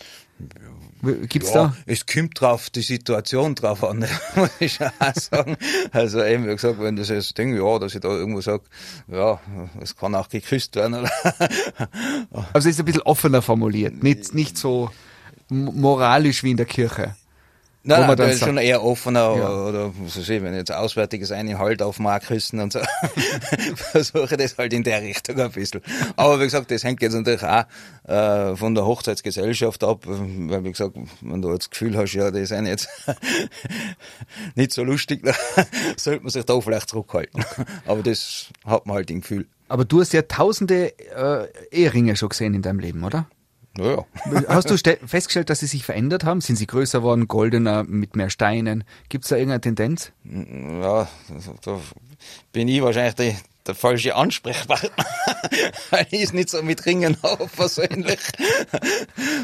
gibt's 1.30 1.54
ja, 1.54 1.67
da? 1.67 1.78
Es 1.86 2.06
kommt 2.06 2.41
drauf, 2.41 2.70
die 2.70 2.82
Situation 2.82 3.56
drauf 3.56 3.86
an, 3.86 4.00
muss 4.36 4.50
ich 4.60 4.82
auch 4.82 5.15
sagen. 5.15 5.56
Also 5.93 6.22
eben, 6.22 6.46
wie 6.46 6.52
gesagt, 6.52 6.78
wenn 6.82 6.98
das 6.98 7.08
jetzt 7.08 7.38
Ding, 7.38 7.56
ja, 7.56 7.80
dass 7.80 7.96
ich 7.96 8.02
da 8.02 8.10
irgendwo 8.10 8.41
sage, 8.41 8.63
ja, 9.08 9.39
es 9.82 9.96
kann 9.96 10.13
auch 10.13 10.28
geküsst 10.28 10.76
werden. 10.76 10.96
Oder? 10.96 11.12
Also 12.52 12.67
ist 12.67 12.80
ein 12.80 12.86
bisschen 12.86 13.04
offener 13.04 13.41
formuliert, 13.41 14.04
nicht, 14.04 14.36
nicht 14.36 14.58
so 14.58 14.89
moralisch 15.48 16.43
wie 16.43 16.52
in 16.52 16.58
der 16.58 16.65
Kirche. 16.65 17.15
Nein, 17.88 18.06
nein, 18.06 18.17
das 18.17 18.34
ist 18.34 18.43
schon 18.43 18.58
eher 18.58 18.84
offener 18.84 19.36
ja. 19.38 19.50
oder, 19.50 19.93
was 20.00 20.17
weiß 20.17 20.28
ich, 20.28 20.43
wenn 20.43 20.54
jetzt 20.54 20.73
Auswärtiges 20.73 21.32
eine 21.32 21.58
halt 21.58 21.82
auf 21.82 22.00
Markküsten 22.00 22.60
und 22.60 22.73
so, 22.73 22.80
versuche 23.76 24.36
das 24.36 24.58
halt 24.58 24.73
in 24.73 24.84
der 24.84 25.02
Richtung 25.02 25.39
ein 25.39 25.52
bisschen. 25.52 25.82
Aber 26.17 26.38
wie 26.41 26.43
gesagt, 26.43 26.69
das 26.69 26.84
hängt 26.84 27.02
jetzt 27.02 27.13
natürlich 27.13 27.43
auch 27.43 27.63
äh, 28.04 28.58
von 28.58 28.76
der 28.76 28.86
Hochzeitsgesellschaft 28.86 29.86
ab, 29.86 30.02
weil 30.06 30.65
wie 30.65 30.71
gesagt, 30.71 30.97
wenn 31.21 31.41
du 31.41 31.50
jetzt 31.52 31.63
das 31.63 31.69
Gefühl 31.69 31.95
hast, 31.95 32.12
ja, 32.12 32.30
die 32.30 32.45
sind 32.45 32.65
jetzt 32.65 32.89
nicht 34.56 34.73
so 34.73 34.84
lustig, 34.84 35.21
sollte 35.95 36.23
man 36.23 36.30
sich 36.30 36.43
da 36.43 36.60
vielleicht 36.60 36.89
zurückhalten. 36.89 37.45
Aber 37.86 38.04
das 38.04 38.47
hat 38.65 38.86
man 38.86 38.97
halt 38.97 39.10
im 39.12 39.21
Gefühl. 39.21 39.47
Aber 39.69 39.86
du 39.86 40.02
hast 40.02 40.12
ja 40.12 40.23
tausende 40.23 40.91
äh, 41.15 41.47
Eheringe 41.71 42.17
schon 42.17 42.30
gesehen 42.30 42.54
in 42.54 42.62
deinem 42.62 42.80
Leben, 42.80 43.06
oder? 43.06 43.28
Naja. 43.78 44.06
Hast 44.48 44.70
du 44.70 44.78
festgestellt, 45.06 45.50
dass 45.50 45.60
sie 45.60 45.68
sich 45.68 45.86
verändert 45.86 46.24
haben? 46.24 46.42
Sind 46.42 46.56
sie 46.56 46.68
größer 46.68 47.04
worden, 47.04 47.28
goldener, 47.28 47.84
mit 47.84 48.16
mehr 48.16 48.30
Steinen? 48.30 48.84
Gibt 49.10 49.26
es 49.26 49.30
da 49.30 49.36
irgendeine 49.36 49.62
Tendenz? 49.62 50.12
Ja, 50.24 51.08
da 51.63 51.80
bin 52.52 52.68
ich 52.68 52.82
wahrscheinlich 52.82 53.16
die, 53.16 53.36
der 53.67 53.75
falsche 53.75 54.15
Ansprechpartner, 54.15 55.06
weil 55.89 56.08
ich 56.12 56.23
es 56.23 56.34
nicht 56.34 56.49
so 56.49 56.62
mit 56.62 56.86
Ringen 56.86 57.17
habe 57.23 57.47
persönlich. 57.47 58.19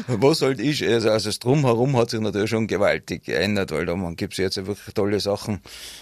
Was 0.06 0.42
halt 0.42 0.60
ist, 0.60 0.82
also, 0.82 1.10
also 1.10 1.28
das 1.28 1.38
Drumherum 1.38 1.96
hat 1.96 2.10
sich 2.10 2.20
natürlich 2.20 2.50
schon 2.50 2.66
gewaltig 2.66 3.24
geändert, 3.24 3.70
weil 3.70 3.86
da 3.86 3.94
gibt 4.16 4.34
es 4.34 4.38
jetzt 4.38 4.56
wirklich 4.56 4.94
tolle 4.94 5.20
Sachen 5.20 5.60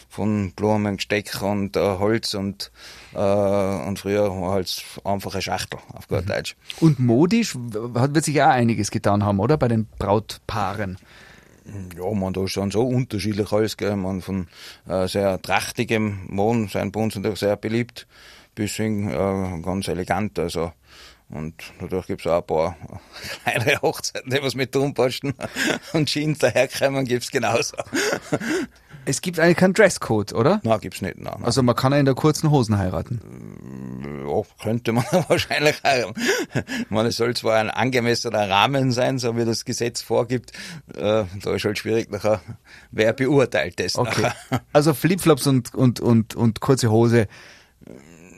von 0.08 0.52
Blumen, 0.52 0.96
Gesteck 0.96 1.42
und 1.42 1.76
äh, 1.76 1.80
Holz 1.80 2.35
und, 2.35 2.70
äh, 3.14 3.18
und 3.18 3.98
früher 3.98 4.30
war 4.30 4.52
halt 4.52 4.85
einfache 5.04 5.42
Schachtel, 5.42 5.80
auf 5.92 6.08
gut 6.08 6.22
mhm. 6.22 6.28
Deutsch. 6.28 6.56
Und 6.80 6.98
modisch 6.98 7.54
wird 7.56 8.24
sich 8.24 8.42
auch 8.42 8.48
einiges 8.48 8.90
getan 8.90 9.24
haben, 9.24 9.40
oder? 9.40 9.56
Bei 9.56 9.68
den 9.68 9.87
Brautpaaren. 9.98 10.98
Ja, 11.96 12.11
man, 12.12 12.33
da 12.33 12.44
ist 12.44 12.57
dann 12.57 12.70
so 12.70 12.87
unterschiedlich 12.87 13.53
alles, 13.53 13.77
gell. 13.77 13.96
Man, 13.96 14.20
von 14.20 14.48
äh, 14.88 15.07
sehr 15.07 15.40
trachtigem 15.40 16.27
Mohn, 16.29 16.68
sind 16.68 16.92
bei 16.92 17.01
uns 17.01 17.14
natürlich 17.14 17.38
sehr 17.38 17.57
beliebt, 17.57 18.07
bis 18.55 18.75
hin 18.75 19.09
äh, 19.09 19.61
ganz 19.62 19.88
elegant, 19.88 20.38
also. 20.38 20.72
Und 21.33 21.55
natürlich 21.81 22.07
gibt's 22.07 22.27
auch 22.27 22.40
ein 22.40 22.47
paar 22.47 22.77
kleinere 23.42 23.81
Hochzeiten, 23.81 24.31
die 24.31 24.42
was 24.42 24.55
mit 24.55 24.73
Turmposten 24.73 25.35
und 25.92 26.09
Jeans 26.09 26.38
daherkommen, 26.38 27.07
gibt's 27.07 27.31
genauso. 27.31 27.77
Es 29.05 29.21
gibt 29.21 29.40
eigentlich 29.40 29.57
keinen 29.57 29.75
Dresscode, 29.75 30.33
oder? 30.33 30.61
Nein, 30.62 30.79
gibt's 30.79 31.03
nicht. 31.03 31.18
Nein, 31.18 31.33
nein. 31.35 31.45
Also 31.45 31.62
man 31.64 31.75
kann 31.75 31.92
ja 31.92 31.99
in 31.99 32.05
der 32.05 32.14
kurzen 32.14 32.53
Hosen 32.53 32.79
heiraten. 32.79 33.21
Ja, 34.29 34.42
könnte 34.62 34.92
man 34.92 35.05
wahrscheinlich 35.29 35.81
auch. 35.83 36.14
Ich 36.55 36.90
meine, 36.90 37.09
es 37.09 37.16
soll 37.16 37.35
zwar 37.35 37.59
ein 37.59 37.68
angemessener 37.68 38.49
Rahmen 38.49 38.92
sein, 38.92 39.18
so 39.18 39.37
wie 39.37 39.45
das 39.45 39.64
Gesetz 39.64 40.03
vorgibt. 40.03 40.53
Äh, 40.95 41.25
da 41.42 41.53
ist 41.53 41.64
halt 41.64 41.79
schwierig 41.79 42.12
nachher, 42.12 42.42
wer 42.92 43.12
beurteilt 43.12 43.81
das 43.81 43.97
okay. 43.97 44.23
Nachher. 44.23 44.62
Also 44.73 44.95
Flipflops 44.95 45.49
und, 45.49 45.75
und, 45.75 45.99
und, 45.99 46.37
und 46.37 46.61
kurze 46.61 46.92
Hose 46.92 47.27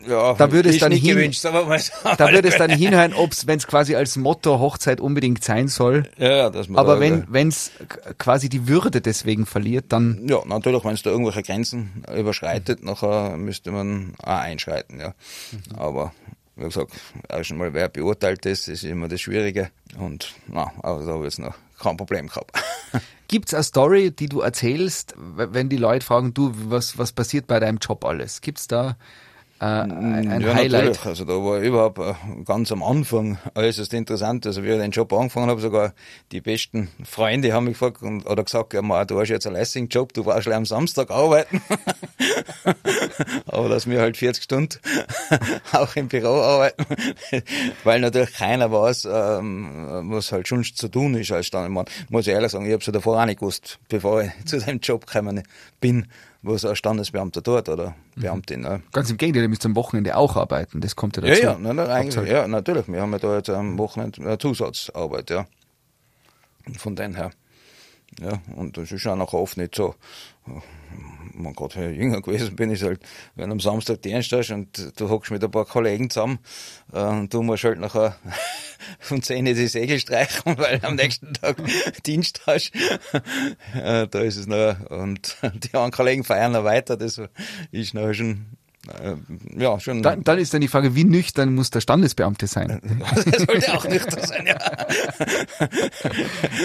ja, 0.09 0.35
da 0.35 0.53
würde 0.53 0.69
es 0.69 0.79
dann 0.79 0.93
hin, 0.93 1.17
gewünscht, 1.17 1.45
da 1.45 2.33
würde 2.33 2.49
es 2.49 2.57
dann 2.57 2.71
hinhören, 2.71 3.15
ob 3.15 3.33
es, 3.33 3.47
wenn 3.47 3.59
es 3.59 3.67
quasi 3.67 3.95
als 3.95 4.17
Motto 4.17 4.59
Hochzeit 4.59 5.01
unbedingt 5.01 5.45
sein 5.45 5.69
soll. 5.69 6.09
Ja, 6.19 6.51
man 6.51 6.77
Aber 6.77 6.99
da, 6.99 7.25
wenn 7.29 7.49
es 7.49 7.71
quasi 8.19 8.49
die 8.49 8.69
Würde 8.69 9.01
deswegen 9.01 9.47
verliert, 9.47 9.87
dann. 9.89 10.27
Ja, 10.29 10.45
natürlich, 10.45 10.85
wenn 10.85 10.95
es 10.95 11.03
da 11.03 11.11
irgendwelche 11.11 11.43
Grenzen 11.43 12.05
überschreitet, 12.17 12.81
mhm. 12.81 12.91
nachher 12.91 13.37
müsste 13.37 13.71
man 13.71 14.15
auch 14.23 14.39
einschreiten, 14.39 15.01
ja. 15.01 15.15
Mhm. 15.53 15.77
Aber 15.77 16.13
wie 16.57 16.65
gesagt, 16.65 16.93
auch 17.29 17.43
schon 17.43 17.59
mal 17.59 17.75
wer 17.75 17.89
beurteilt 17.89 18.45
das, 18.45 18.67
das 18.67 18.69
ist 18.69 18.85
immer 18.85 19.09
das 19.09 19.21
Schwierige. 19.21 19.71
Und 19.99 20.35
na, 20.47 20.73
aber 20.83 21.05
da 21.05 21.13
habe 21.13 21.27
ich 21.27 21.33
jetzt 21.33 21.39
noch 21.39 21.55
kein 21.79 21.97
Problem 21.97 22.29
gehabt. 22.29 22.53
Gibt 23.29 23.49
es 23.49 23.55
eine 23.55 23.65
Story, 23.65 24.11
die 24.11 24.29
du 24.29 24.41
erzählst, 24.41 25.15
wenn 25.17 25.69
die 25.69 25.77
Leute 25.77 26.05
fragen, 26.05 26.35
du, 26.35 26.53
was, 26.55 26.99
was 26.99 27.13
passiert 27.13 27.47
bei 27.47 27.59
deinem 27.59 27.79
Job 27.79 28.05
alles? 28.05 28.41
Gibt 28.41 28.59
es 28.59 28.69
da 28.69 28.97
äh, 29.61 29.65
ein, 29.65 30.41
ja, 30.41 30.55
Highlight? 30.55 30.85
Natürlich. 30.85 31.07
Also 31.07 31.25
da 31.25 31.33
war 31.35 31.61
überhaupt 31.61 31.99
äh, 31.99 32.15
ganz 32.45 32.73
am 32.73 32.83
Anfang 32.83 33.39
äußerst 33.55 33.95
interessant. 33.95 34.47
Also 34.47 34.63
wie 34.65 34.71
ich 34.71 34.79
den 34.79 34.91
Job 34.91 35.13
angefangen 35.13 35.49
habe, 35.49 35.61
sogar 35.61 35.95
die 36.33 36.41
besten 36.41 36.89
Freunde 37.05 37.53
haben 37.53 37.65
mich 37.65 37.75
gefragt 37.75 38.03
und, 38.03 38.27
oder 38.27 38.43
gesagt, 38.43 38.75
ja, 38.75 38.83
man, 38.83 39.07
du 39.07 39.21
hast 39.21 39.29
jetzt 39.29 39.47
einen 39.47 39.57
Lessing-Job, 39.57 40.13
du 40.13 40.25
brauchst 40.25 40.49
am 40.49 40.67
Samstag 40.67 41.11
arbeiten. 41.11 41.63
Aber 43.47 43.69
dass 43.69 43.89
wir 43.89 44.01
halt 44.01 44.17
40 44.17 44.43
Stunden 44.43 44.79
auch 45.73 45.95
im 45.97 46.09
Büro 46.09 46.41
arbeiten, 46.41 46.85
weil 47.85 48.01
natürlich 48.01 48.35
keiner 48.35 48.73
weiß, 48.73 49.09
ähm, 49.11 50.11
was 50.11 50.33
halt 50.33 50.49
schon 50.49 50.65
zu 50.65 50.89
tun 50.89 51.15
ist 51.15 51.31
als 51.31 51.47
Standesbeamter. 51.47 51.93
Muss 52.09 52.27
ich 52.27 52.33
ehrlich 52.33 52.51
sagen, 52.51 52.67
ich 52.67 52.73
habe 52.73 52.81
es 52.81 52.87
ja 52.87 52.93
davor 52.93 53.21
auch 53.21 53.27
nicht 53.27 53.41
gewusst, 53.41 53.79
bevor 53.89 54.23
ich 54.23 54.31
zu 54.47 54.59
dem 54.59 54.81
Job 54.81 55.07
gekommen 55.07 55.43
bin, 55.81 56.07
was 56.45 56.65
ein 56.65 56.77
Standesbeamter 56.77 57.43
tut 57.43 57.69
oder 57.69 57.95
Beamtin. 58.17 58.61
Ne? 58.61 58.83
Ganz 58.93 59.11
im 59.11 59.17
Gegenteil, 59.17 59.43
ihr 59.43 59.49
müsst 59.49 59.65
am 59.67 59.75
Wochenende 59.77 60.17
auch 60.17 60.37
arbeiten, 60.37 60.81
das 60.81 60.95
kommt 60.97 61.17
ja 61.17 61.23
Ja, 61.25 61.31
dazu. 61.31 61.43
ja, 61.43 61.59
nein, 61.59 61.77
nein, 61.77 61.89
eigentlich, 61.91 62.31
ja, 62.31 62.47
natürlich. 62.47 62.87
Wir 62.89 63.01
haben 63.01 63.13
ja 63.13 63.19
da 63.19 63.37
jetzt 63.37 63.51
am 63.51 63.79
Wochenende 63.79 64.21
eine 64.21 64.39
Zusatzarbeit, 64.39 65.31
ja. 65.31 65.47
Von 66.79 66.97
dem 66.97 67.15
her. 67.15 67.31
Ja, 68.21 68.41
und 68.55 68.77
das 68.77 68.93
ist 68.93 69.07
auch 69.07 69.17
nachher 69.17 69.39
oft 69.39 69.57
nicht 69.57 69.75
so. 69.75 69.95
Man 71.33 71.53
Gott, 71.55 71.75
wenn 71.77 71.93
ich 71.93 71.99
jünger 71.99 72.21
gewesen 72.21 72.55
bin, 72.55 72.71
ist 72.71 72.83
halt, 72.83 73.01
wenn 73.35 73.51
am 73.51 73.59
Samstag 73.59 74.03
Dienst 74.03 74.31
hast 74.31 74.51
und 74.51 74.93
du 75.01 75.09
hockst 75.09 75.33
mit 75.33 75.43
ein 75.43 75.51
paar 75.51 75.65
Kollegen 75.65 76.11
zusammen, 76.11 76.39
äh, 76.93 77.03
und 77.03 77.35
du 77.35 77.43
musst 77.43 77.65
halt 77.65 77.81
nachher 77.81 78.17
von 79.01 79.23
10 79.23 79.47
die 79.47 79.67
Segel 79.67 79.99
streichen, 79.99 80.57
weil 80.59 80.81
am 80.85 80.95
nächsten 80.95 81.35
Tag 81.35 81.57
Dienst 82.05 82.43
hast. 82.47 82.73
äh, 83.75 84.07
da 84.07 84.21
ist 84.21 84.37
es 84.37 84.47
noch, 84.47 84.79
und 84.91 85.37
die 85.43 85.75
anderen 85.75 85.91
Kollegen 85.91 86.25
feiern 86.25 86.53
noch 86.53 86.65
weiter, 86.65 86.97
das 86.97 87.21
ist 87.73 87.95
nachher 87.95 88.15
schon, 88.15 88.47
äh, 88.89 89.17
ja, 89.57 89.81
schon. 89.81 90.03
Dann, 90.03 90.23
dann 90.25 90.39
ist 90.39 90.53
dann 90.53 90.61
die 90.61 90.69
Frage, 90.69 90.95
wie 90.95 91.05
nüchtern 91.05 91.55
muss 91.55 91.71
der 91.71 91.81
Standesbeamte 91.81 92.47
sein? 92.47 92.81
das 93.15 93.43
sollte 93.43 93.75
auch 93.75 93.89
nüchtern 93.89 94.27
sein, 94.27 94.47
ja. 94.47 94.59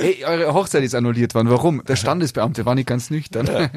Hey, 0.02 0.26
eure 0.26 0.54
Hochzeit 0.54 0.84
ist 0.84 0.96
annulliert 0.96 1.34
worden. 1.36 1.50
Warum? 1.50 1.84
Der 1.86 1.96
Standesbeamte 1.96 2.66
war 2.66 2.76
nicht 2.76 2.88
ganz 2.88 3.10
nüchtern. 3.10 3.48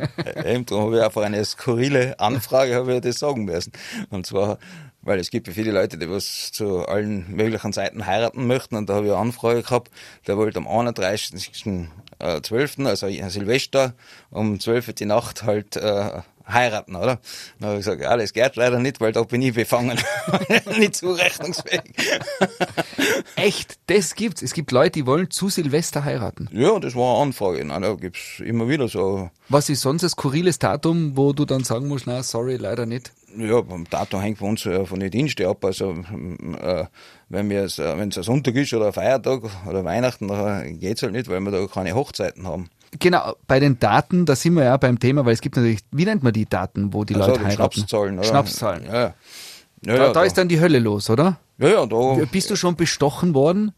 Eben, 0.45 0.67
darum 0.67 0.87
habe 0.87 0.97
ich 0.97 1.03
einfach 1.03 1.23
eine 1.23 1.45
skurrile 1.45 2.19
Anfrage, 2.19 2.75
habe 2.75 2.97
ich 2.97 3.01
das 3.01 3.19
sagen 3.19 3.45
müssen. 3.45 3.73
Und 4.11 4.27
zwar, 4.27 4.59
weil 5.03 5.21
es 5.21 5.31
gibt 5.31 5.47
ja 5.47 5.53
viele 5.53 5.71
Leute, 5.73 5.99
die 5.99 6.11
was 6.11 6.51
zu 6.53 6.87
allen 6.87 7.31
möglichen 7.31 7.73
Zeiten 7.73 8.07
heiraten 8.07 8.47
möchten. 8.47 8.77
Und 8.77 8.89
da 8.89 8.95
habe 8.95 9.07
ich 9.07 9.13
eine 9.13 9.21
Anfrage 9.21 9.63
gehabt, 9.63 9.91
der 10.27 10.37
wollte 10.37 10.59
am 10.59 10.67
31.12., 10.67 12.87
also 12.87 13.09
Silvester, 13.29 13.95
um 14.31 14.61
12 14.61 14.89
Uhr 14.89 14.95
die 14.95 15.07
Nacht 15.07 15.45
halt 15.45 15.77
äh, 15.77 16.23
heiraten, 16.49 16.97
oder? 16.97 17.21
Dann 17.59 17.69
habe 17.69 17.79
ich 17.79 17.85
gesagt, 17.85 18.03
ja, 18.03 18.17
das 18.17 18.33
geht 18.33 18.57
leider 18.57 18.79
nicht, 18.79 19.01
weil 19.01 19.13
da 19.13 19.23
bin 19.23 19.43
ich 19.43 19.55
befangen. 19.55 19.99
nicht 20.79 20.97
zurechnungsfähig. 20.97 21.83
Echt, 23.37 23.79
das 23.87 24.15
gibt's. 24.15 24.43
Es 24.43 24.55
gibt 24.55 24.73
Leute, 24.73 24.93
die 24.93 25.07
wollen 25.07 25.31
zu 25.31 25.49
Silvester 25.49 26.05
heiraten. 26.05 26.49
Ja, 26.53 26.79
das 26.79 26.95
war 26.95 27.15
eine 27.15 27.23
Anfrage. 27.23 27.65
Nein, 27.65 27.83
da 27.83 27.95
gibt's 27.95 28.41
immer 28.41 28.69
wieder 28.69 28.89
so 28.89 29.31
Was 29.49 29.69
ist 29.69 29.81
sonst 29.81 30.03
ein 30.03 30.11
skurriles 30.11 30.59
Datum, 30.59 31.17
wo 31.17 31.33
du 31.33 31.45
dann 31.45 31.65
sagen 31.65 31.89
musst, 31.89 32.07
na, 32.07 32.23
sorry, 32.23 32.57
leider 32.57 32.87
nicht? 32.87 33.13
Ja, 33.37 33.61
beim 33.63 33.89
Datum 33.89 34.21
hängt 34.21 34.41
bei 34.41 34.47
uns 34.47 34.67
äh, 34.67 34.85
von 34.85 35.01
den 35.01 35.11
Diensten 35.11 35.47
ab. 35.47 35.65
Also, 35.65 35.93
äh, 35.93 36.85
wenn 37.29 37.51
es, 37.51 37.79
äh, 37.79 37.85
es 37.85 38.19
ein 38.19 38.23
Sonntag 38.23 38.55
ist 38.57 38.75
oder 38.75 38.89
ein 38.89 38.93
Feiertag 38.93 39.43
oder 39.67 39.85
Weihnachten, 39.85 40.29
dann 40.29 40.79
geht's 40.79 41.03
halt 41.03 41.13
nicht, 41.13 41.29
weil 41.29 41.41
wir 41.41 41.51
da 41.51 41.67
keine 41.67 41.95
Hochzeiten 41.95 42.47
haben. 42.47 42.69
Genau, 43.01 43.35
bei 43.47 43.59
den 43.59 43.79
Daten, 43.79 44.27
da 44.27 44.37
sind 44.37 44.55
wir 44.55 44.65
ja 44.65 44.77
beim 44.77 44.99
Thema, 44.99 45.25
weil 45.25 45.33
es 45.33 45.41
gibt 45.41 45.57
natürlich, 45.57 45.81
wie 45.93 46.05
nennt 46.05 46.23
man 46.23 46.33
die 46.33 46.47
Daten, 46.47 46.93
wo 46.93 47.05
die 47.05 47.15
Also, 47.15 47.31
Leute 47.31 47.45
heiraten? 47.45 47.73
Schnapszahlen, 47.81 48.19
oder? 48.19 48.29
Schnapszahlen. 48.29 48.85
Ja, 48.85 48.93
ja. 48.93 49.01
ja, 49.01 49.15
Da, 49.83 49.97
ja, 49.97 50.13
da 50.13 50.23
ist 50.25 50.37
dann 50.37 50.49
die 50.49 50.61
Hölle 50.61 50.79
los, 50.79 51.09
oder? 51.09 51.39
ja, 51.59 51.69
ja, 51.69 51.87
da. 51.87 52.19
Bist 52.31 52.51
du 52.51 52.57
schon 52.57 52.77
bestochen 52.77 53.35
worden, 53.35 53.73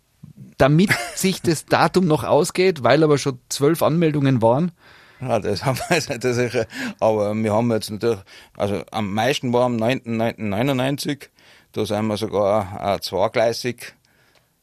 damit 0.59 0.91
sich 1.15 1.41
das 1.43 1.65
Datum 1.67 2.07
noch 2.07 2.25
ausgeht, 2.25 2.83
weil 2.83 3.05
aber 3.05 3.19
schon 3.19 3.39
zwölf 3.49 3.83
Anmeldungen 3.83 4.43
waren? 4.43 4.73
Ja, 5.21 5.39
das 5.39 5.65
haben 5.65 5.79
wir 5.89 5.97
jetzt 5.97 6.09
nicht 6.11 6.23
sicher. 6.23 6.67
Aber 6.99 7.33
wir 7.35 7.53
haben 7.53 7.71
jetzt 7.71 7.91
natürlich, 7.91 8.19
also 8.57 8.83
am 8.91 9.15
meisten 9.15 9.53
war 9.53 9.65
am 9.67 9.77
9.9.99. 9.77 11.29
Da 11.73 11.87
sind 11.87 12.07
wir 12.09 12.17
sogar 12.17 12.95
äh, 12.97 13.01
zweigleisig 13.01 13.95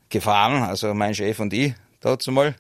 gefahren, 0.10 0.64
also 0.64 0.94
mein 0.94 1.16
Chef 1.16 1.40
und 1.40 1.54
ich 1.54 1.74
dazu 2.02 2.32
mal. 2.32 2.56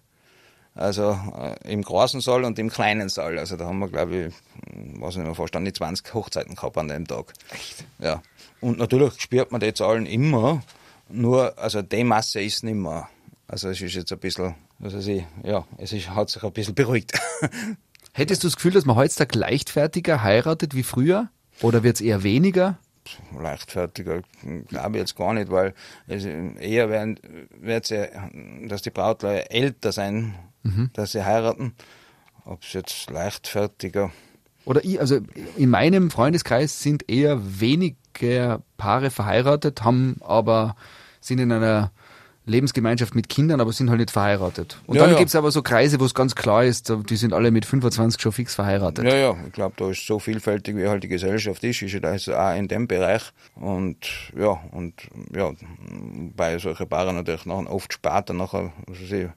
Also 0.74 1.20
äh, 1.38 1.72
im 1.72 1.82
großen 1.82 2.22
Saal 2.22 2.46
und 2.46 2.58
im 2.58 2.70
kleinen 2.70 3.10
Saal. 3.10 3.38
Also 3.38 3.58
da 3.58 3.66
haben 3.66 3.80
wir, 3.80 3.90
glaube 3.90 4.16
ich, 4.16 4.34
hm, 4.74 5.02
weiß 5.02 5.18
nicht 5.18 5.26
mehr, 5.26 5.36
fast 5.36 5.56
an 5.56 5.66
die 5.66 5.74
20 5.74 6.14
Hochzeiten 6.14 6.56
gehabt 6.56 6.78
an 6.78 6.88
dem 6.88 7.08
Tag. 7.08 7.34
Echt? 7.54 7.84
Ja. 8.00 8.22
Und 8.62 8.78
natürlich 8.78 9.20
spürt 9.20 9.52
man 9.52 9.60
die 9.60 9.74
Zahlen 9.74 10.06
immer, 10.06 10.64
nur, 11.10 11.58
also 11.58 11.82
die 11.82 12.04
Masse 12.04 12.42
ist 12.42 12.64
nicht 12.64 12.76
mehr. 12.76 13.10
Also 13.48 13.70
es 13.70 13.82
ist 13.82 13.96
jetzt 13.96 14.14
ein 14.14 14.20
bisschen, 14.20 14.56
was 14.80 14.94
weiß 14.94 15.08
ich, 15.08 15.24
ja, 15.44 15.66
es 15.78 15.92
ist, 15.92 16.10
hat 16.10 16.30
sich 16.30 16.42
ein 16.42 16.54
bisschen 16.54 16.76
beruhigt. 16.76 17.20
Hättest 18.14 18.44
du 18.44 18.48
das 18.48 18.56
Gefühl, 18.56 18.72
dass 18.72 18.86
man 18.86 18.96
heutzutage 18.96 19.38
leichtfertiger 19.38 20.24
heiratet 20.24 20.74
wie 20.74 20.84
früher? 20.84 21.30
Oder 21.62 21.84
wird 21.84 21.96
es 21.96 22.02
eher 22.02 22.24
weniger? 22.24 22.78
leichtfertiger 23.38 24.22
glaube 24.68 24.98
ich 24.98 25.02
jetzt 25.02 25.16
gar 25.16 25.34
nicht, 25.34 25.50
weil 25.50 25.74
es 26.08 26.24
eher 26.26 26.90
werden, 26.90 27.20
wird 27.60 27.90
ja, 27.90 28.06
dass 28.68 28.84
die 28.84 28.92
Brautleute 28.92 29.50
älter 29.50 29.92
sein, 29.92 30.36
dass 30.94 31.12
sie 31.14 31.24
heiraten. 31.24 31.74
Ob 32.46 32.64
es 32.64 32.74
jetzt 32.74 33.10
leichtfertiger, 33.10 34.12
Oder 34.66 34.84
ich, 34.84 35.00
also 35.00 35.20
in 35.58 35.70
meinem 35.70 36.10
Freundeskreis 36.10 36.82
sind 36.82 37.10
eher 37.10 37.40
weniger 37.60 38.62
Paare 38.78 39.12
verheiratet, 39.12 39.84
haben 39.84 40.18
aber, 40.22 40.76
sind 41.20 41.40
in 41.40 41.52
einer 41.52 41.92
Lebensgemeinschaft 42.46 43.14
mit 43.14 43.30
Kindern, 43.30 43.62
aber 43.62 43.72
sind 43.72 43.90
halt 43.90 44.00
nicht 44.00 44.10
verheiratet. 44.12 44.80
Und 44.88 44.96
Ja, 44.96 45.04
dann 45.04 45.12
ja. 45.12 45.18
gibt's 45.18 45.36
aber 45.36 45.52
so 45.52 45.62
Kreise, 45.62 46.00
wo 46.00 46.06
es 46.06 46.16
ganz 46.16 46.34
klar 46.36 46.64
ist, 46.64 46.92
die 47.10 47.16
sind 47.16 47.34
alle 47.34 47.52
mit 47.52 47.66
25 47.66 48.20
schon 48.20 48.32
fix 48.32 48.56
verheiratet. 48.56 49.06
ja, 49.06 49.16
ja, 49.16 49.36
ich 49.46 49.54
glaube, 49.54 49.76
da 49.78 49.92
ist 49.92 50.06
so 50.06 50.18
vielfältig, 50.18 50.76
wie 50.76 50.88
halt 50.88 51.04
die 51.04 51.08
Gesellschaft 51.08 51.64
ist, 51.64 51.82
ist 51.84 51.94
ja 51.94 52.00
das 52.00 52.28
auch 52.28 52.56
in 52.56 52.68
dem 52.68 52.88
Bereich. 52.88 53.22
Und 53.56 53.98
ja, 54.36 54.60
und 54.72 54.96
ja, 55.36 55.52
bei 56.36 56.58
solchen 56.58 56.90
Paaren 56.90 57.16
natürlich 57.16 57.46
nachher 57.46 57.72
oft 57.72 57.94
später, 57.94 58.34
nachher, 58.34 58.74
weiß 58.88 59.12
ich, 59.12 59.28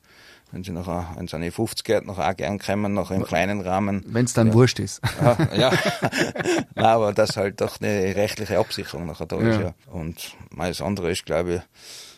wenn 0.55 0.63
sie 0.63 0.71
nachher, 0.71 1.09
wenn 1.17 1.27
sie 1.27 1.35
an 1.35 1.43
die 1.43 1.51
50 1.51 1.85
geht, 1.85 2.07
nachher 2.07 2.31
auch 2.31 2.37
gern 2.37 2.61
kommen, 2.61 2.95
nachher 2.95 3.17
im 3.17 3.25
kleinen 3.25 3.61
Rahmen. 3.61 4.05
Wenn 4.07 4.25
es 4.25 4.33
dann 4.35 4.53
wurscht 4.55 4.79
ist. 4.79 5.01
Ja, 5.21 5.37
ja. 5.55 5.73
Nein, 6.77 6.85
aber 6.87 7.13
das 7.13 7.37
halt 7.37 7.61
doch 7.61 7.81
eine 7.81 8.15
rechtliche 8.15 8.59
Absicherung 8.59 9.07
nachher 9.07 9.27
da 9.27 9.37
ist, 9.41 9.57
Ja. 9.57 9.63
ja. 9.63 9.75
Und 9.91 10.37
das 10.57 10.81
andere 10.81 11.11
ist, 11.11 11.27
glaube 11.27 11.55
ich, 11.57 11.61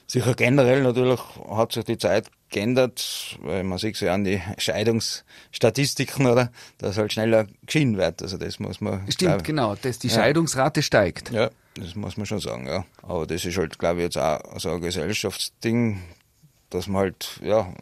sicher 0.07 0.35
generell 0.35 0.83
natürlich 0.83 1.19
hat 1.51 1.73
sich 1.73 1.85
die 1.85 1.97
Zeit 1.99 2.27
geändert, 2.51 3.39
weil 3.43 3.65
man 3.65 3.79
sieht 3.79 3.99
ja 4.01 4.13
an 4.15 4.25
die 4.25 4.41
Scheidungsstatistiken, 4.59 6.27
oder? 6.27 6.51
Dass 6.79 6.99
halt 6.99 7.13
schneller 7.13 7.47
geschieden 7.65 7.97
wird. 7.97 8.23
Also 8.23 8.37
das 8.37 8.59
muss 8.59 8.81
man. 8.81 9.01
Stimmt, 9.11 9.33
glaub, 9.33 9.45
genau, 9.45 9.75
dass 9.77 9.99
die 9.99 10.09
Ja. 10.09 10.15
Scheidungsrate 10.15 10.83
steigt. 10.83 11.31
Ja, 11.31 11.51
das 11.75 11.95
muss 11.95 12.17
man 12.17 12.27
schon 12.27 12.41
sagen, 12.41 12.67
ja. 12.67 12.85
Aber 13.03 13.27
das 13.27 13.45
ist 13.45 13.57
halt, 13.57 13.79
glaube 13.79 14.01
ich, 14.01 14.05
jetzt 14.05 14.19
auch 14.19 14.41
so 14.59 14.71
ein 14.71 14.81
Gesellschaftsding, 14.81 16.03
dass 16.71 16.87
man 16.87 17.03
halt, 17.03 17.41
ja, 17.43 17.73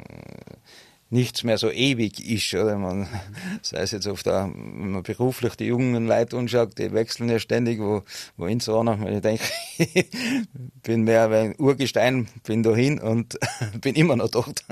nichts 1.11 1.45
mehr 1.45 1.59
so 1.59 1.71
ewig 1.71 2.29
ist, 2.29 2.53
oder? 2.55 2.77
Man, 2.77 3.09
sei 3.63 3.79
es 3.79 3.93
jetzt 3.93 4.07
oft 4.07 4.29
auch, 4.29 4.49
wenn 4.53 4.91
man 4.91 5.03
beruflich 5.03 5.55
die 5.55 5.67
jungen 5.67 6.07
Leute 6.07 6.37
anschaut, 6.37 6.79
die 6.79 6.93
wechseln 6.93 7.29
ja 7.29 7.39
ständig, 7.39 7.79
wo, 7.81 8.03
wo 8.37 8.47
in 8.47 8.61
so 8.61 8.81
einer, 8.81 9.01
wenn 9.01 9.15
ich 9.15 9.23
denke, 9.23 9.45
ich 9.79 10.11
bin 10.83 11.05
mehr 11.05 11.31
wie 11.31 11.37
ein 11.37 11.55
Urgestein, 11.57 12.29
bin 12.43 12.63
da 12.63 12.75
hin 12.75 12.99
und 12.99 13.39
bin 13.81 13.95
immer 13.95 14.17
noch 14.17 14.31
dort. 14.31 14.65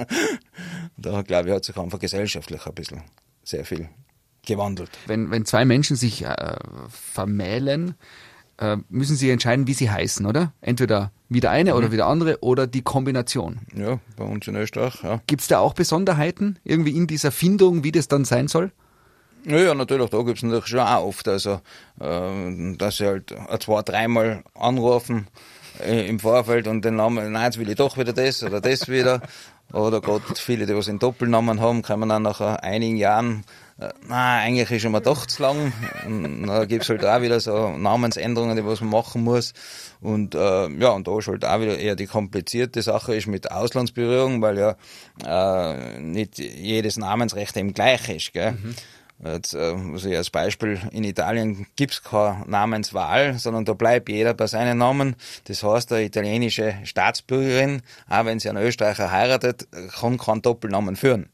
Da, 0.97 1.23
glaube 1.23 1.49
ich, 1.49 1.55
hat 1.55 1.65
sich 1.65 1.77
einfach 1.77 1.99
gesellschaftlich 1.99 2.67
ein 2.67 2.75
bisschen 2.75 3.03
sehr 3.45 3.65
viel 3.65 3.89
gewandelt. 4.45 4.91
Wenn, 5.07 5.31
wenn 5.31 5.45
zwei 5.45 5.65
Menschen 5.65 5.97
sich 5.97 6.25
äh, 6.25 6.57
vermählen, 6.89 7.95
äh, 8.63 8.77
müssen 8.89 9.17
sie 9.17 9.31
entscheiden, 9.31 9.67
wie 9.67 9.75
sie 9.75 9.91
heißen, 9.91 10.25
oder? 10.25 10.53
Entweder 10.61 11.11
wie 11.29 11.41
der 11.41 11.51
eine 11.51 11.75
oder 11.75 11.91
wie 11.91 11.97
der 11.97 12.07
andere 12.07 12.39
oder 12.43 12.67
die 12.67 12.83
Kombination. 12.83 13.61
Ja, 13.75 13.99
bei 14.17 14.25
uns 14.25 14.47
in 14.47 14.55
Österreich, 14.55 15.03
ja. 15.03 15.21
Gibt's 15.27 15.49
da 15.49 15.59
auch 15.59 15.75
Besonderheiten 15.75 16.59
irgendwie 16.63 16.97
in 16.97 17.07
dieser 17.07 17.33
Findung, 17.33 17.83
wie 17.83 17.93
das 17.93 18.07
dann 18.07 18.25
sein 18.25 18.49
soll? 18.49 18.71
Ja, 19.45 19.75
natürlich, 19.75 20.11
da 20.11 20.23
gibt's 20.23 20.43
natürlich 20.43 20.69
schon 20.69 20.79
auch 20.79 21.05
oft, 21.05 21.27
also, 21.27 21.61
äh, 22.01 22.77
dass 22.77 22.99
sie 22.99 23.07
halt 23.07 23.35
zwei, 23.59 23.83
dreimal 23.83 24.45
anrufen 24.55 25.27
äh, 25.85 26.07
im 26.09 26.21
Vorfeld 26.21 26.69
und 26.69 26.85
den 26.85 26.97
Namen, 26.97 27.33
nein, 27.33 27.45
jetzt 27.47 27.59
will 27.59 27.69
ich 27.69 27.77
doch 27.77 27.99
wieder 27.99 28.13
das 28.13 28.43
oder 28.45 28.61
das 28.61 28.89
wieder. 28.89 29.23
Oder 29.73 30.03
gerade 30.03 30.23
viele, 30.35 30.67
die 30.67 30.77
was 30.77 30.91
einen 30.91 30.99
Doppelnamen 30.99 31.59
haben, 31.59 31.81
kann 31.81 31.99
man 31.99 32.11
dann 32.11 32.25
nach 32.25 32.41
einigen 32.41 32.99
Jahren 32.99 33.43
äh, 33.79 33.91
na, 34.09 34.39
eigentlich 34.39 34.71
ist 34.71 34.85
immer 34.85 35.01
doch 35.01 35.27
zu 35.27 35.43
lang. 35.43 35.73
Und 36.07 36.47
da 36.47 36.65
gibt's 36.65 36.89
halt 36.89 37.05
auch 37.05 37.21
wieder 37.23 37.41
so 37.41 37.71
Namensänderungen, 37.71 38.57
die 38.57 38.65
was 38.65 38.81
man 38.81 38.91
machen 38.91 39.25
muss. 39.25 39.53
Und 40.01 40.35
äh, 40.35 40.69
ja, 40.69 40.91
und 40.91 41.07
da 41.09 41.19
ist 41.19 41.29
halt 41.29 41.45
auch 41.45 41.61
wieder 41.61 41.79
eher 41.79 41.97
die 41.97 42.07
komplizierte 42.07 42.83
Sache 42.83 43.15
ist 43.15 43.27
mit 43.27 43.51
Auslandsberührung, 43.51 44.43
weil 44.43 44.59
ja 44.59 44.77
äh, 45.25 46.01
nicht 46.01 46.39
jedes 46.39 46.97
Namensrecht 46.97 47.57
eben 47.57 47.73
gleich 47.73 48.09
ist. 48.09 48.33
Gell? 48.33 48.53
Mhm. 48.53 48.75
Jetzt, 49.25 49.55
äh, 49.55 49.75
also 49.93 50.11
als 50.11 50.31
Beispiel, 50.31 50.81
in 50.91 51.05
Italien 51.05 51.67
gibt's 51.77 52.03
keine 52.03 52.45
Namenswahl, 52.47 53.39
sondern 53.39 53.65
da 53.65 53.73
bleibt 53.73 54.09
jeder 54.09 54.35
bei 54.35 54.49
seinen 54.49 54.79
Namen. 54.79 55.15
Das 55.45 55.63
heißt, 55.63 55.93
eine 55.93 56.05
italienische 56.05 56.75
Staatsbürgerin, 56.83 57.83
auch 58.09 58.25
wenn 58.25 58.41
sie 58.41 58.49
einen 58.49 58.65
Österreicher 58.65 59.13
heiratet, 59.13 59.69
kann 59.99 60.19
keinen 60.19 60.43
Doppelnamen 60.43 60.97
führen. 60.97 61.29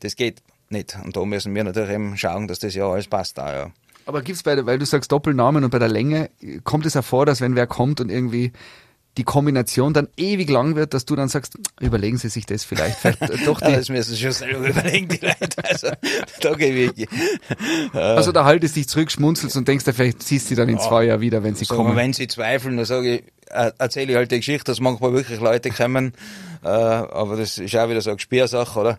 Das 0.00 0.16
geht 0.16 0.42
nicht. 0.70 0.98
Und 1.02 1.16
da 1.16 1.24
müssen 1.24 1.54
wir 1.54 1.64
natürlich 1.64 1.90
eben 1.90 2.16
schauen, 2.16 2.48
dass 2.48 2.58
das 2.58 2.74
ja 2.74 2.88
alles 2.88 3.08
passt 3.08 3.38
da, 3.38 3.54
ja. 3.54 3.70
Aber 4.06 4.22
gibt's 4.22 4.42
bei, 4.42 4.64
weil 4.66 4.78
du 4.78 4.86
sagst 4.86 5.12
Doppelnamen 5.12 5.62
und 5.62 5.70
bei 5.70 5.78
der 5.78 5.88
Länge, 5.88 6.30
kommt 6.64 6.86
es 6.86 6.96
auch 6.96 7.04
vor, 7.04 7.26
dass 7.26 7.40
wenn 7.40 7.54
wer 7.54 7.66
kommt 7.66 8.00
und 8.00 8.10
irgendwie 8.10 8.52
die 9.18 9.24
Kombination 9.24 9.92
dann 9.92 10.08
ewig 10.16 10.48
lang 10.48 10.76
wird, 10.76 10.94
dass 10.94 11.04
du 11.04 11.16
dann 11.16 11.28
sagst, 11.28 11.58
überlegen 11.80 12.16
Sie 12.16 12.28
sich 12.28 12.46
das 12.46 12.64
vielleicht. 12.64 12.98
vielleicht 12.98 13.22
doch 13.46 13.60
die, 13.60 13.70
ja, 13.70 13.76
das 13.76 13.88
müssen 13.88 14.14
Sie 14.14 14.20
schon 14.20 14.32
selber 14.32 14.68
überlegen, 14.68 15.08
die 15.08 15.18
Leute. 15.18 15.64
Also, 15.64 15.88
da 16.40 16.54
gebe 16.54 16.92
ich. 16.94 17.08
Also 17.92 18.32
da 18.32 18.44
haltest 18.44 18.76
dich 18.76 18.88
zurück, 18.88 19.10
schmunzelst 19.10 19.56
und 19.56 19.66
denkst, 19.66 19.84
vielleicht 19.92 20.22
siehst 20.22 20.46
du 20.46 20.48
sie 20.50 20.54
dann 20.54 20.68
in 20.68 20.78
zwei 20.78 21.04
Jahren 21.04 21.20
wieder, 21.20 21.42
wenn 21.42 21.54
sie 21.54 21.64
so, 21.64 21.74
kommen. 21.74 21.96
Wenn 21.96 22.12
sie 22.12 22.28
zweifeln, 22.28 22.76
dann 22.76 22.86
sage 22.86 23.16
ich, 23.16 23.24
erzähle 23.50 24.12
ich 24.12 24.16
halt 24.16 24.30
die 24.30 24.36
Geschichte, 24.36 24.64
dass 24.64 24.80
manchmal 24.80 25.12
wirklich 25.12 25.40
Leute 25.40 25.70
kommen, 25.70 26.12
äh, 26.62 26.68
aber 26.68 27.36
das 27.36 27.58
ist 27.58 27.74
auch 27.74 27.88
wieder 27.88 28.00
so 28.00 28.10
eine 28.10 28.16
Gespürsache, 28.16 28.78
oder? 28.78 28.98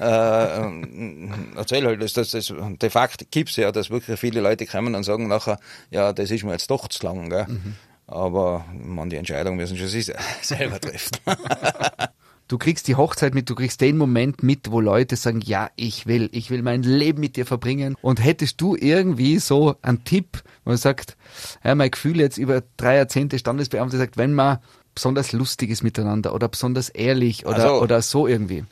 Äh, 0.00 0.60
ähm, 0.60 1.52
erzähl 1.56 1.84
halt, 1.84 2.00
dass 2.00 2.14
das, 2.14 2.30
das 2.30 2.52
de 2.80 2.90
facto 2.90 3.24
gibt's 3.30 3.56
ja, 3.56 3.72
dass 3.72 3.90
wirklich 3.90 4.18
viele 4.18 4.40
Leute 4.40 4.64
kommen 4.64 4.94
und 4.94 5.02
sagen 5.02 5.28
nachher, 5.28 5.58
ja, 5.90 6.12
das 6.12 6.30
ist 6.30 6.44
mir 6.44 6.52
jetzt 6.52 6.70
doch 6.70 6.88
zu 6.88 7.04
lang, 7.04 7.28
gell? 7.28 7.46
Mhm. 7.48 7.74
Aber 8.10 8.64
man, 8.72 9.08
die 9.08 9.16
Entscheidung 9.16 9.56
müssen 9.56 9.76
schon 9.76 9.86
sie 9.86 10.02
selber 10.42 10.80
treffen. 10.80 11.16
Du 12.48 12.58
kriegst 12.58 12.88
die 12.88 12.96
Hochzeit 12.96 13.32
mit, 13.32 13.48
du 13.48 13.54
kriegst 13.54 13.80
den 13.80 13.96
Moment 13.96 14.42
mit, 14.42 14.72
wo 14.72 14.80
Leute 14.80 15.14
sagen, 15.14 15.40
ja, 15.40 15.70
ich 15.76 16.08
will, 16.08 16.28
ich 16.32 16.50
will 16.50 16.62
mein 16.62 16.82
Leben 16.82 17.20
mit 17.20 17.36
dir 17.36 17.46
verbringen. 17.46 17.94
Und 18.02 18.24
hättest 18.24 18.60
du 18.60 18.74
irgendwie 18.74 19.38
so 19.38 19.76
einen 19.82 20.02
Tipp, 20.02 20.42
wo 20.64 20.70
man 20.70 20.76
sagt, 20.76 21.16
ja, 21.62 21.76
mein 21.76 21.92
Gefühl 21.92 22.18
jetzt 22.18 22.38
über 22.38 22.64
drei 22.76 22.96
Jahrzehnte 22.96 23.38
Standesbeamte 23.38 23.96
sagt, 23.98 24.16
wenn 24.16 24.34
man 24.34 24.58
besonders 24.96 25.30
lustig 25.30 25.70
ist 25.70 25.84
miteinander 25.84 26.34
oder 26.34 26.48
besonders 26.48 26.88
ehrlich 26.88 27.46
oder, 27.46 27.68
so. 27.68 27.82
oder 27.82 28.02
so 28.02 28.26
irgendwie, 28.26 28.64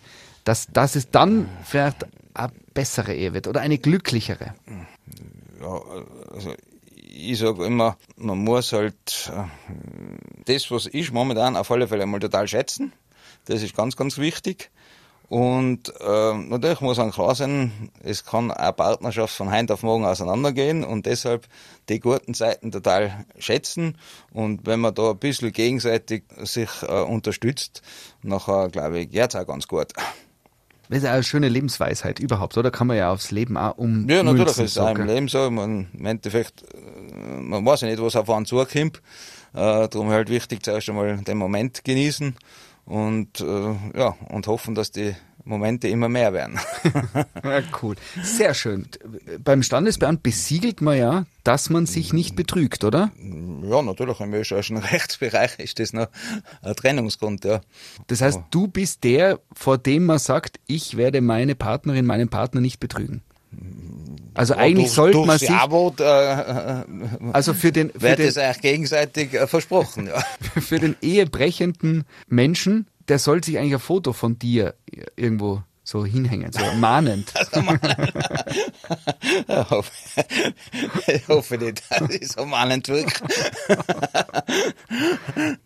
dass, 0.42 0.66
dass 0.66 0.96
es 0.96 1.12
dann 1.12 1.48
vielleicht 1.62 2.04
eine 2.34 2.50
bessere 2.74 3.14
Ehe 3.14 3.32
wird 3.32 3.46
oder 3.46 3.60
eine 3.60 3.78
glücklichere. 3.78 4.54
Ja, 5.60 5.80
also 6.32 6.52
ich 7.18 7.38
sage 7.38 7.64
immer, 7.64 7.96
man 8.16 8.38
muss 8.38 8.72
halt 8.72 9.32
äh, 9.34 9.44
das, 10.44 10.70
was 10.70 10.86
ist, 10.86 11.12
momentan 11.12 11.56
auf 11.56 11.70
alle 11.70 11.88
Fälle 11.88 12.04
einmal 12.04 12.20
total 12.20 12.46
schätzen. 12.46 12.92
Das 13.46 13.62
ist 13.62 13.76
ganz, 13.76 13.96
ganz 13.96 14.18
wichtig. 14.18 14.70
Und 15.28 15.92
äh, 16.00 16.34
natürlich 16.34 16.80
muss 16.80 16.96
man 16.96 17.10
klar 17.10 17.34
sein, 17.34 17.90
es 18.02 18.24
kann 18.24 18.50
eine 18.50 18.72
Partnerschaft 18.72 19.34
von 19.34 19.52
heute 19.52 19.74
auf 19.74 19.82
morgen 19.82 20.06
auseinandergehen 20.06 20.84
und 20.84 21.04
deshalb 21.04 21.46
die 21.90 22.00
guten 22.00 22.32
Zeiten 22.32 22.72
total 22.72 23.26
schätzen. 23.38 23.98
Und 24.32 24.64
wenn 24.64 24.80
man 24.80 24.94
da 24.94 25.10
ein 25.10 25.18
bisschen 25.18 25.52
gegenseitig 25.52 26.24
sich 26.38 26.70
äh, 26.82 27.02
unterstützt, 27.02 27.82
nachher 28.22 28.70
glaube 28.70 29.00
ich, 29.00 29.10
geht's 29.10 29.36
auch 29.36 29.46
ganz 29.46 29.68
gut. 29.68 29.92
Das 30.88 30.98
ist 30.98 31.04
eine 31.04 31.22
schöne 31.22 31.48
Lebensweisheit 31.48 32.18
überhaupt, 32.18 32.56
oder? 32.56 32.70
Kann 32.70 32.86
man 32.86 32.96
ja 32.96 33.12
aufs 33.12 33.30
Leben 33.30 33.56
auch 33.56 33.76
um. 33.76 34.08
Ja, 34.08 34.22
natürlich 34.22 34.48
ist 34.48 34.58
es 34.58 34.78
auch 34.78 34.96
im 34.96 35.06
Leben 35.06 35.28
so. 35.28 35.50
Man, 35.50 35.88
Im 35.92 36.06
Endeffekt, 36.06 36.62
äh, 36.62 37.40
man 37.40 37.64
weiß 37.64 37.82
ja 37.82 37.88
nicht, 37.88 38.02
was 38.02 38.16
auf 38.16 38.30
einen 38.30 38.46
zukommt. 38.46 39.02
Äh, 39.54 39.88
darum 39.88 40.10
halt 40.10 40.28
wichtig, 40.30 40.62
zuerst 40.62 40.88
einmal 40.88 41.18
den 41.18 41.38
Moment 41.38 41.84
genießen 41.84 42.36
und 42.84 43.40
äh, 43.40 43.74
ja 43.98 44.16
und 44.28 44.46
hoffen, 44.46 44.74
dass 44.74 44.90
die 44.90 45.14
Momente 45.48 45.88
immer 45.88 46.08
mehr 46.08 46.32
werden. 46.32 46.60
ja, 47.44 47.62
cool, 47.82 47.96
sehr 48.22 48.54
schön. 48.54 48.86
Beim 49.42 49.62
Standesbeamt 49.62 50.22
besiegelt 50.22 50.80
man 50.80 50.96
ja, 50.96 51.26
dass 51.42 51.70
man 51.70 51.86
sich 51.86 52.12
nicht 52.12 52.36
betrügt, 52.36 52.84
oder? 52.84 53.10
Ja, 53.62 53.82
natürlich. 53.82 54.20
Im 54.20 54.34
österreichischen 54.34 54.76
Rechtsbereich 54.78 55.58
ist 55.58 55.78
das 55.78 55.92
noch 55.92 56.08
ein 56.62 56.74
Trennungsgrund, 56.76 57.44
ja. 57.44 57.60
Das 58.06 58.20
heißt, 58.20 58.40
du 58.50 58.68
bist 58.68 59.04
der, 59.04 59.40
vor 59.52 59.78
dem 59.78 60.04
man 60.04 60.18
sagt, 60.18 60.60
ich 60.66 60.96
werde 60.96 61.20
meine 61.20 61.54
Partnerin, 61.54 62.04
meinen 62.04 62.28
Partner 62.28 62.60
nicht 62.60 62.80
betrügen. 62.80 63.22
Also 64.34 64.54
ja, 64.54 64.60
eigentlich 64.60 64.86
durch, 64.86 64.94
sollte 64.94 65.18
man 65.26 65.38
sich. 65.38 65.48
Jawort, 65.48 66.00
äh, 66.00 66.04
also 67.32 67.54
für 67.54 67.72
den. 67.72 67.90
Für 67.90 68.02
wird 68.02 68.18
den, 68.18 68.28
es 68.28 68.36
eigentlich 68.36 68.60
gegenseitig 68.60 69.34
äh, 69.34 69.46
versprochen, 69.46 70.06
ja. 70.06 70.22
Für 70.60 70.78
den 70.78 70.96
ehebrechenden 71.00 72.04
Menschen, 72.28 72.86
der 73.08 73.18
soll 73.18 73.42
sich 73.42 73.58
eigentlich 73.58 73.74
ein 73.74 73.80
Foto 73.80 74.12
von 74.12 74.38
dir 74.38 74.74
irgendwo 75.16 75.62
so 75.88 76.04
hinhängen, 76.04 76.52
so 76.52 76.60
mahnend. 76.76 77.32
ich, 79.48 79.70
hoffe, 79.70 79.90
ich 81.06 81.28
hoffe 81.28 81.56
nicht, 81.56 81.82
dass 81.88 82.10
ich 82.10 82.28
so 82.28 82.44
mahnend 82.44 82.88
wirke. 82.88 83.24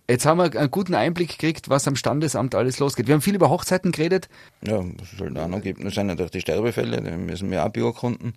Jetzt 0.08 0.24
haben 0.24 0.38
wir 0.38 0.56
einen 0.56 0.70
guten 0.70 0.94
Einblick 0.94 1.30
gekriegt, 1.30 1.68
was 1.70 1.88
am 1.88 1.96
Standesamt 1.96 2.54
alles 2.54 2.78
losgeht. 2.78 3.08
Wir 3.08 3.14
haben 3.14 3.20
viel 3.20 3.34
über 3.34 3.50
Hochzeiten 3.50 3.90
geredet. 3.90 4.28
Ja, 4.64 4.78
es 4.78 5.20
auch 5.20 5.48
noch 5.48 5.60
gibt, 5.60 5.84
das 5.84 5.94
sind 5.94 6.06
natürlich 6.06 6.30
die 6.30 6.40
Sterbefälle, 6.42 7.02
die 7.02 7.10
müssen 7.10 7.50
wir 7.50 7.66
auch 7.66 7.70
beurkunden. 7.70 8.34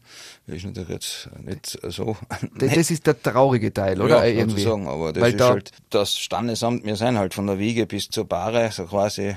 Das 0.48 0.58
ist 0.58 0.66
natürlich 0.66 0.90
jetzt 0.90 1.30
nicht 1.44 1.78
so. 1.84 2.18
Das, 2.58 2.74
das 2.74 2.90
ist 2.90 3.06
der 3.06 3.22
traurige 3.22 3.72
Teil, 3.72 4.02
oder? 4.02 4.26
Ja, 4.26 4.40
irgendwie. 4.40 4.64
Sagen, 4.64 4.88
aber 4.88 5.14
das 5.14 5.22
Weil 5.22 5.32
ist 5.34 5.40
da 5.40 5.50
halt 5.50 5.72
das 5.92 6.18
Standesamt, 6.18 6.84
wir 6.84 6.96
sind 6.96 7.20
halt 7.20 7.36
von 7.36 7.46
der 7.46 7.60
Wiege 7.60 7.86
bis 7.86 8.10
zur 8.10 8.26
Bahre, 8.26 8.72
so 8.72 8.86
quasi 8.86 9.36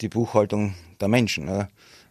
die 0.00 0.08
Buchhaltung 0.08 0.74
der 1.00 1.08
Menschen. 1.08 1.48
Oder? 1.48 1.68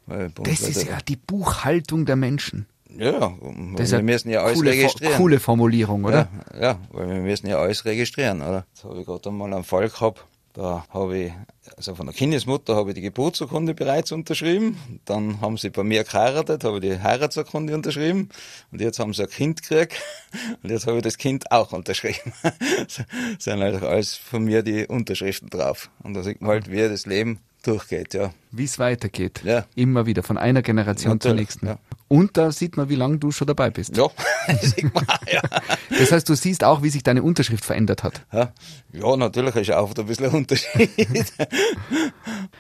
Das 0.08 0.62
ist 0.62 0.84
ja 0.84 1.00
die 1.08 1.16
Buchhaltung 1.16 2.06
der 2.06 2.16
Menschen. 2.16 2.68
Ja, 2.98 3.34
das 3.76 3.92
wir 3.92 4.04
müssen 4.04 4.30
ja 4.30 4.42
alles 4.44 4.58
coole, 4.58 4.72
registrieren. 4.72 5.18
Coole 5.18 5.40
Formulierung, 5.40 6.06
oder? 6.06 6.30
Ja, 6.54 6.62
ja, 6.62 6.80
weil 6.92 7.10
wir 7.10 7.22
müssen 7.22 7.48
ja 7.48 7.58
alles 7.58 7.84
registrieren, 7.84 8.42
oder? 8.42 8.66
Jetzt 8.74 8.86
habe 8.86 9.00
ich 9.00 9.06
gerade 9.06 9.30
einmal 9.30 9.54
einen 9.54 9.66
Fall 9.66 9.90
gehabt, 9.90 10.26
da 10.56 10.86
habe 10.90 11.18
ich, 11.18 11.34
also 11.76 11.96
von 11.96 12.06
der 12.06 12.16
Kindesmutter 12.16 12.78
habe 12.78 12.92
ich 12.92 12.96
die 12.96 13.02
Geburtsurkunde 13.02 13.74
bereits 13.74 14.14
unterschrieben. 14.14 14.78
Dann 15.04 15.42
haben 15.42 15.58
sie 15.58 15.70
bei 15.70 15.84
mir 15.84 16.06
geheiratet, 16.06 16.64
habe 16.64 16.78
ich 16.78 16.82
die 16.82 16.98
Heiratsurkunde 16.98 17.76
unterschrieben. 17.76 18.30
Und 18.72 18.80
jetzt 18.80 19.00
haben 19.00 19.14
sie 19.14 19.24
ein 19.24 19.30
Kind 19.30 19.62
gekriegt. 19.64 20.02
Und 20.64 20.70
jetzt 20.70 20.88
habe 20.88 20.96
ich 20.98 21.04
das 21.04 21.18
Kind 21.18 21.52
auch 21.52 21.74
unterschrieben. 21.74 22.32
sind 23.38 23.60
halt 23.60 23.84
alles 23.84 24.16
von 24.16 24.46
mir 24.46 24.64
die 24.64 24.88
Unterschriften 24.88 25.50
drauf. 25.50 25.90
Und 26.02 26.14
da 26.14 26.24
sieht 26.24 26.40
man 26.40 26.52
halt, 26.52 26.72
wie 26.72 26.78
das 26.78 27.06
Leben 27.06 27.40
durchgeht, 27.64 28.14
ja. 28.14 28.34
Wie 28.52 28.64
es 28.64 28.80
weitergeht. 28.80 29.42
Ja. 29.44 29.66
Immer 29.76 30.06
wieder, 30.06 30.24
von 30.24 30.38
einer 30.38 30.62
Generation 30.62 31.14
Natürlich, 31.14 31.50
zur 31.50 31.66
nächsten. 31.66 31.68
Ja. 31.68 31.80
Und 32.08 32.38
da 32.38 32.52
sieht 32.52 32.78
man, 32.78 32.88
wie 32.88 32.96
lange 32.96 33.18
du 33.18 33.32
schon 33.32 33.48
dabei 33.48 33.72
bist. 33.72 33.98
Ja, 33.98 34.10
sieht 34.62 34.94
man, 34.94 35.06
ja. 35.32 35.42
Das 35.90 36.12
heißt, 36.12 36.30
du 36.30 36.36
siehst 36.36 36.64
auch, 36.64 36.84
wie 36.84 36.90
sich 36.90 37.02
deine 37.02 37.24
Unterschrift 37.24 37.66
verändert 37.66 38.04
hat. 38.04 38.26
Ja, 38.32 38.54
ja 38.94 39.18
natürlich 39.18 39.56
ist 39.56 39.72
auch 39.72 39.94
ein 39.96 40.06
bisschen 40.06 40.26
ein 40.26 40.32
Unterschied. 40.32 40.90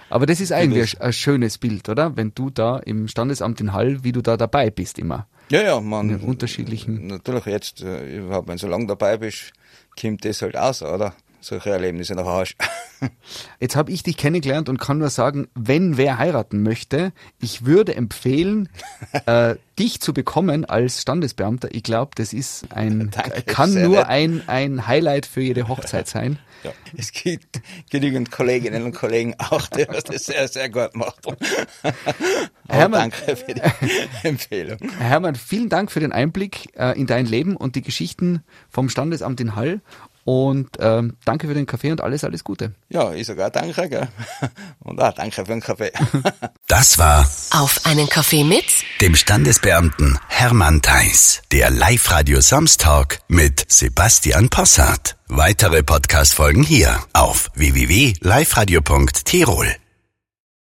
Aber 0.10 0.26
das 0.26 0.42
ist 0.42 0.52
eigentlich 0.52 1.00
ein, 1.00 1.08
ein 1.08 1.14
schönes 1.14 1.60
Bild, 1.60 1.88
oder? 1.90 2.18
Wenn 2.18 2.34
du 2.34 2.50
da 2.50 2.78
im 2.78 3.08
Standesamt 3.08 3.62
in 3.62 3.74
Hall, 3.74 4.04
wie 4.04 4.12
du 4.12 4.22
da 4.22 4.36
dabei 4.36 4.72
bist 4.72 4.98
immer. 4.98 5.28
Ja, 5.52 5.62
ja, 5.62 5.80
man. 5.80 6.10
In 6.10 6.22
unterschiedlichen. 6.22 7.06
Natürlich 7.06 7.46
jetzt, 7.46 7.82
äh, 7.82 8.18
überhaupt, 8.18 8.48
wenn 8.48 8.56
du 8.56 8.62
so 8.62 8.68
lange 8.68 8.88
dabei 8.88 9.18
bist, 9.18 9.54
kommt 10.00 10.26
das 10.26 10.42
halt 10.42 10.58
aus, 10.58 10.82
oder? 10.82 11.14
Solche 11.41 11.69
Erlebnisse 11.69 12.15
nach 12.15 12.26
Arsch. 12.26 12.56
Jetzt 13.60 13.76
habe 13.76 13.91
ich 13.91 14.04
dich 14.04 14.17
kennengelernt 14.17 14.69
und 14.69 14.80
kann 14.80 14.98
nur 14.98 15.10
sagen, 15.10 15.48
wenn 15.54 15.98
wer 15.98 16.17
heiraten 16.17 16.63
möchte, 16.63 17.12
ich 17.39 17.65
würde 17.65 17.95
empfehlen, 17.95 18.69
äh, 19.26 19.56
dich 19.78 20.00
zu 20.00 20.13
bekommen 20.13 20.65
als 20.65 21.02
Standesbeamter. 21.02 21.69
Ich 21.74 21.84
glaube, 21.84 22.12
das 22.15 22.34
ist 22.34 22.71
ein, 22.71 23.12
Danke, 23.15 23.41
kann 23.43 23.74
nur 23.74 24.08
ein, 24.08 24.43
ein 24.48 24.88
Highlight 24.88 25.26
für 25.26 25.41
jede 25.41 25.67
Hochzeit 25.67 26.08
sein. 26.08 26.39
Ja, 26.63 26.71
es 26.98 27.12
gibt 27.12 27.62
genügend 27.91 28.32
Kolleginnen 28.32 28.84
und 28.84 28.95
Kollegen 28.95 29.36
auch, 29.38 29.67
die 29.67 29.86
das 29.86 30.26
sehr, 30.26 30.48
sehr 30.48 30.69
gut 30.69 30.95
machen. 30.95 31.38
Hermann, 32.67 33.12
danke 33.12 33.36
für 33.36 33.54
die 33.54 33.62
Empfehlung. 34.24 34.80
Hermann, 34.98 35.36
vielen 35.36 35.69
Dank 35.69 35.91
für 35.91 36.00
den 36.00 36.12
Einblick 36.12 36.76
äh, 36.76 37.00
in 37.00 37.06
dein 37.06 37.28
Leben 37.28 37.56
und 37.56 37.76
die 37.76 37.84
Geschichten 37.84 38.43
vom 38.69 38.89
Standesamt 38.89 39.39
in 39.41 39.56
Hall 39.56 39.82
Und 40.26 40.72
ähm, 40.80 41.16
danke 41.24 41.48
für 41.48 41.54
den 41.54 41.68
Kaffee 41.68 41.92
und 41.92 42.02
alles, 42.02 42.24
alles 42.24 42.44
Gute. 42.44 42.74
Ja, 42.90 43.14
ich 43.14 43.28
sogar 43.28 43.52
danke, 43.52 43.88
gell? 43.88 44.08
Und 44.80 45.00
auch 45.00 45.14
danke 45.14 45.46
für 45.46 45.52
den 45.52 45.62
Kaffee. 45.62 45.92
Das 46.68 46.98
war 46.98 47.30
Auf 47.52 47.86
einen 47.86 48.10
Kaffee 48.10 48.44
mit 48.44 48.66
dem 49.00 49.16
Standesbeamten 49.16 50.18
Hermann 50.28 50.82
Theis. 50.82 51.44
Der 51.52 51.70
Live-Radio 51.70 52.42
Samstag 52.42 53.20
mit 53.28 53.72
Sebastian 53.72 54.50
Possart. 54.50 55.16
Weitere 55.28 55.84
Podcast-Folgen 55.84 56.64
hier 56.64 57.00
auf 57.14 57.52
www.liveradio.tirol. 57.54 59.76